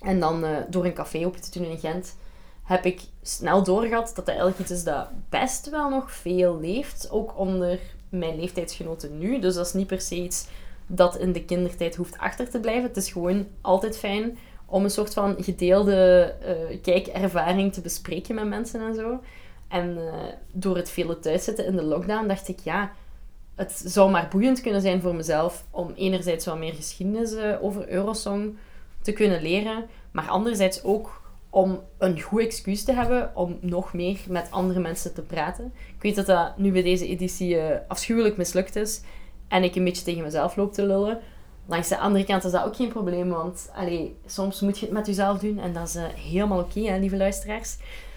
En 0.00 0.20
dan 0.20 0.44
uh, 0.44 0.56
door 0.68 0.84
een 0.84 0.92
café 0.94 1.26
op 1.26 1.36
te 1.36 1.58
doen 1.58 1.70
in 1.70 1.78
Gent, 1.78 2.16
heb 2.64 2.84
ik 2.84 3.00
snel 3.22 3.62
doorgehad 3.62 4.06
dat 4.06 4.16
dat 4.16 4.28
eigenlijk 4.28 4.58
iets 4.58 4.70
is 4.70 4.84
dat 4.84 5.08
best 5.28 5.70
wel 5.70 5.90
nog 5.90 6.12
veel 6.12 6.60
leeft. 6.60 7.08
Ook 7.10 7.38
onder 7.38 7.78
mijn 8.08 8.36
leeftijdsgenoten 8.36 9.18
nu. 9.18 9.38
Dus 9.38 9.54
dat 9.54 9.66
is 9.66 9.72
niet 9.72 9.86
per 9.86 10.00
se 10.00 10.14
iets 10.14 10.46
dat 10.86 11.16
in 11.16 11.32
de 11.32 11.44
kindertijd 11.44 11.96
hoeft 11.96 12.18
achter 12.18 12.50
te 12.50 12.60
blijven. 12.60 12.82
Het 12.82 12.96
is 12.96 13.12
gewoon 13.12 13.46
altijd 13.60 13.98
fijn 13.98 14.38
om 14.70 14.84
een 14.84 14.90
soort 14.90 15.14
van 15.14 15.36
gedeelde 15.38 16.32
uh, 16.70 16.78
kijkervaring 16.82 17.72
te 17.72 17.80
bespreken 17.80 18.34
met 18.34 18.48
mensen 18.48 18.80
en 18.80 18.94
zo. 18.94 19.20
En 19.68 19.96
uh, 19.98 20.12
door 20.52 20.76
het 20.76 20.90
vele 20.90 21.18
thuiszitten 21.18 21.66
in 21.66 21.76
de 21.76 21.82
lockdown 21.82 22.26
dacht 22.26 22.48
ik, 22.48 22.58
ja, 22.58 22.92
het 23.60 23.82
zou 23.84 24.10
maar 24.10 24.28
boeiend 24.30 24.60
kunnen 24.60 24.80
zijn 24.80 25.00
voor 25.00 25.14
mezelf 25.14 25.64
om 25.70 25.92
enerzijds 25.96 26.46
wat 26.46 26.58
meer 26.58 26.74
geschiedenis 26.74 27.34
eh, 27.34 27.64
over 27.64 27.88
Eurosong 27.88 28.56
te 29.02 29.12
kunnen 29.12 29.42
leren, 29.42 29.86
maar 30.10 30.28
anderzijds 30.28 30.84
ook 30.84 31.20
om 31.50 31.80
een 31.98 32.20
goed 32.20 32.40
excuus 32.40 32.84
te 32.84 32.92
hebben 32.92 33.30
om 33.34 33.58
nog 33.60 33.92
meer 33.92 34.18
met 34.28 34.50
andere 34.50 34.80
mensen 34.80 35.14
te 35.14 35.22
praten. 35.22 35.72
Ik 35.96 36.02
weet 36.02 36.16
dat 36.16 36.26
dat 36.26 36.58
nu 36.58 36.72
bij 36.72 36.82
deze 36.82 37.08
editie 37.08 37.58
eh, 37.58 37.78
afschuwelijk 37.88 38.36
mislukt 38.36 38.76
is 38.76 39.00
en 39.48 39.62
ik 39.62 39.74
een 39.74 39.84
beetje 39.84 40.04
tegen 40.04 40.22
mezelf 40.22 40.56
loop 40.56 40.72
te 40.72 40.86
lullen. 40.86 41.18
Langs 41.70 41.88
de 41.88 41.98
andere 41.98 42.24
kant 42.24 42.44
is 42.44 42.50
dat 42.52 42.64
ook 42.64 42.76
geen 42.76 42.88
probleem, 42.88 43.28
want 43.28 43.70
allee, 43.74 44.16
soms 44.26 44.60
moet 44.60 44.78
je 44.78 44.84
het 44.84 44.94
met 44.94 45.06
jezelf 45.06 45.38
doen 45.38 45.58
en 45.58 45.72
dat 45.72 45.88
is 45.88 45.94
eh, 45.94 46.04
helemaal 46.04 46.58
oké, 46.58 46.80
lieve 46.80 47.16
luisteraars. 47.16 47.76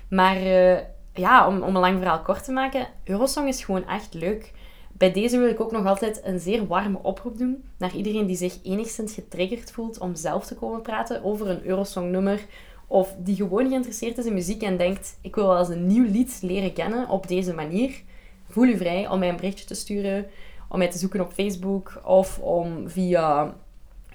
Maar 0.09 0.35
eh, 0.35 0.77
ja, 1.13 1.47
om, 1.47 1.61
om 1.61 1.75
een 1.75 1.81
lang 1.81 1.97
verhaal 1.97 2.21
kort 2.21 2.43
te 2.43 2.51
maken, 2.51 2.87
Eurosong 3.03 3.47
is 3.47 3.63
gewoon 3.63 3.87
echt 3.87 4.13
leuk. 4.13 4.51
Bij 4.91 5.11
deze 5.11 5.37
wil 5.37 5.49
ik 5.49 5.59
ook 5.59 5.71
nog 5.71 5.85
altijd 5.85 6.21
een 6.23 6.39
zeer 6.39 6.67
warme 6.67 6.99
oproep 7.01 7.37
doen 7.37 7.63
naar 7.77 7.95
iedereen 7.95 8.25
die 8.25 8.35
zich 8.35 8.59
enigszins 8.63 9.13
getriggerd 9.13 9.71
voelt 9.71 9.97
om 9.97 10.15
zelf 10.15 10.45
te 10.45 10.55
komen 10.55 10.81
praten 10.81 11.23
over 11.23 11.49
een 11.49 11.65
Eurosong-nummer 11.65 12.45
of 12.87 13.15
die 13.17 13.35
gewoon 13.35 13.67
geïnteresseerd 13.67 14.17
is 14.17 14.25
in 14.25 14.33
muziek 14.33 14.61
en 14.61 14.77
denkt, 14.77 15.17
ik 15.21 15.35
wil 15.35 15.47
wel 15.47 15.59
eens 15.59 15.69
een 15.69 15.87
nieuw 15.87 16.05
lied 16.11 16.39
leren 16.41 16.73
kennen 16.73 17.09
op 17.09 17.27
deze 17.27 17.53
manier. 17.53 18.01
Voel 18.49 18.65
u 18.65 18.77
vrij 18.77 19.09
om 19.09 19.19
mij 19.19 19.29
een 19.29 19.35
berichtje 19.35 19.65
te 19.65 19.75
sturen, 19.75 20.25
om 20.73 20.79
mij 20.79 20.89
te 20.89 20.97
zoeken 20.97 21.21
op 21.21 21.33
Facebook 21.33 22.01
of 22.03 22.39
om 22.39 22.89
via 22.89 23.55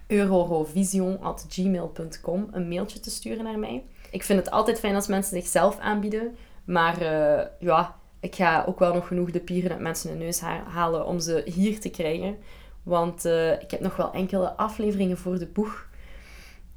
eurorovision.gmail.com 0.06 2.48
een 2.50 2.68
mailtje 2.68 3.00
te 3.00 3.10
sturen 3.10 3.44
naar 3.44 3.58
mij. 3.58 3.84
Ik 4.10 4.24
vind 4.24 4.38
het 4.38 4.50
altijd 4.50 4.78
fijn 4.78 4.94
als 4.94 5.06
mensen 5.06 5.36
zichzelf 5.36 5.78
aanbieden, 5.78 6.36
maar 6.64 7.02
uh, 7.02 7.40
ja, 7.58 7.96
ik 8.20 8.34
ga 8.34 8.64
ook 8.66 8.78
wel 8.78 8.94
nog 8.94 9.06
genoeg 9.06 9.30
de 9.30 9.40
pieren 9.40 9.70
uit 9.70 9.80
mensen 9.80 10.10
in 10.10 10.18
neus 10.18 10.40
halen 10.66 11.06
om 11.06 11.20
ze 11.20 11.42
hier 11.44 11.80
te 11.80 11.90
krijgen. 11.90 12.36
Want 12.82 13.24
uh, 13.24 13.52
ik 13.52 13.70
heb 13.70 13.80
nog 13.80 13.96
wel 13.96 14.12
enkele 14.12 14.56
afleveringen 14.56 15.18
voor 15.18 15.38
de 15.38 15.46
boeg. 15.46 15.86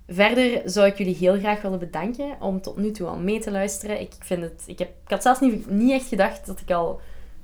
Verder 0.08 0.62
zou 0.66 0.88
ik 0.88 0.98
jullie 0.98 1.16
heel 1.16 1.38
graag 1.38 1.62
willen 1.62 1.80
bedanken 1.80 2.36
om 2.40 2.62
tot 2.62 2.78
nu 2.78 2.92
toe 2.92 3.08
al 3.08 3.18
mee 3.18 3.40
te 3.40 3.52
luisteren. 3.52 4.02
Ik, 4.02 4.14
vind 4.20 4.42
het, 4.42 4.64
ik, 4.66 4.80
heb, 4.80 4.90
ik 5.04 5.10
had 5.10 5.22
zelfs 5.22 5.40
niet, 5.40 5.70
niet 5.70 5.92
echt 5.92 6.08
gedacht 6.08 6.46
dat 6.46 6.60
ik 6.60 6.72
al 6.72 7.02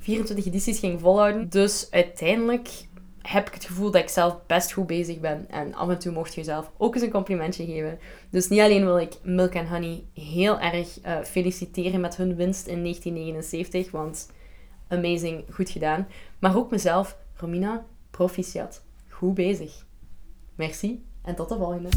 24 0.07 0.45
edities 0.45 0.79
ging 0.79 0.99
volhouden. 0.99 1.49
Dus 1.49 1.87
uiteindelijk 1.91 2.69
heb 3.21 3.47
ik 3.47 3.53
het 3.53 3.65
gevoel 3.65 3.91
dat 3.91 4.01
ik 4.01 4.09
zelf 4.09 4.45
best 4.45 4.71
goed 4.71 4.87
bezig 4.87 5.19
ben. 5.19 5.45
En 5.49 5.73
af 5.73 5.89
en 5.89 5.99
toe 5.99 6.11
mocht 6.11 6.33
je 6.33 6.43
zelf 6.43 6.71
ook 6.77 6.93
eens 6.93 7.03
een 7.03 7.11
complimentje 7.11 7.65
geven. 7.65 7.99
Dus 8.29 8.47
niet 8.47 8.59
alleen 8.59 8.83
wil 8.83 8.97
ik 8.97 9.13
Milk 9.23 9.55
and 9.55 9.67
Honey 9.67 10.03
heel 10.13 10.59
erg 10.59 11.05
uh, 11.05 11.17
feliciteren 11.23 12.01
met 12.01 12.17
hun 12.17 12.35
winst 12.35 12.67
in 12.67 12.81
1979. 12.81 13.91
Want 13.91 14.31
amazing, 14.87 15.43
goed 15.51 15.69
gedaan. 15.69 16.07
Maar 16.39 16.57
ook 16.57 16.71
mezelf, 16.71 17.17
Romina, 17.35 17.85
proficiat. 18.11 18.83
Goed 19.09 19.33
bezig. 19.33 19.85
Merci 20.55 21.05
en 21.23 21.35
tot 21.35 21.49
de 21.49 21.55
volgende. 21.55 21.89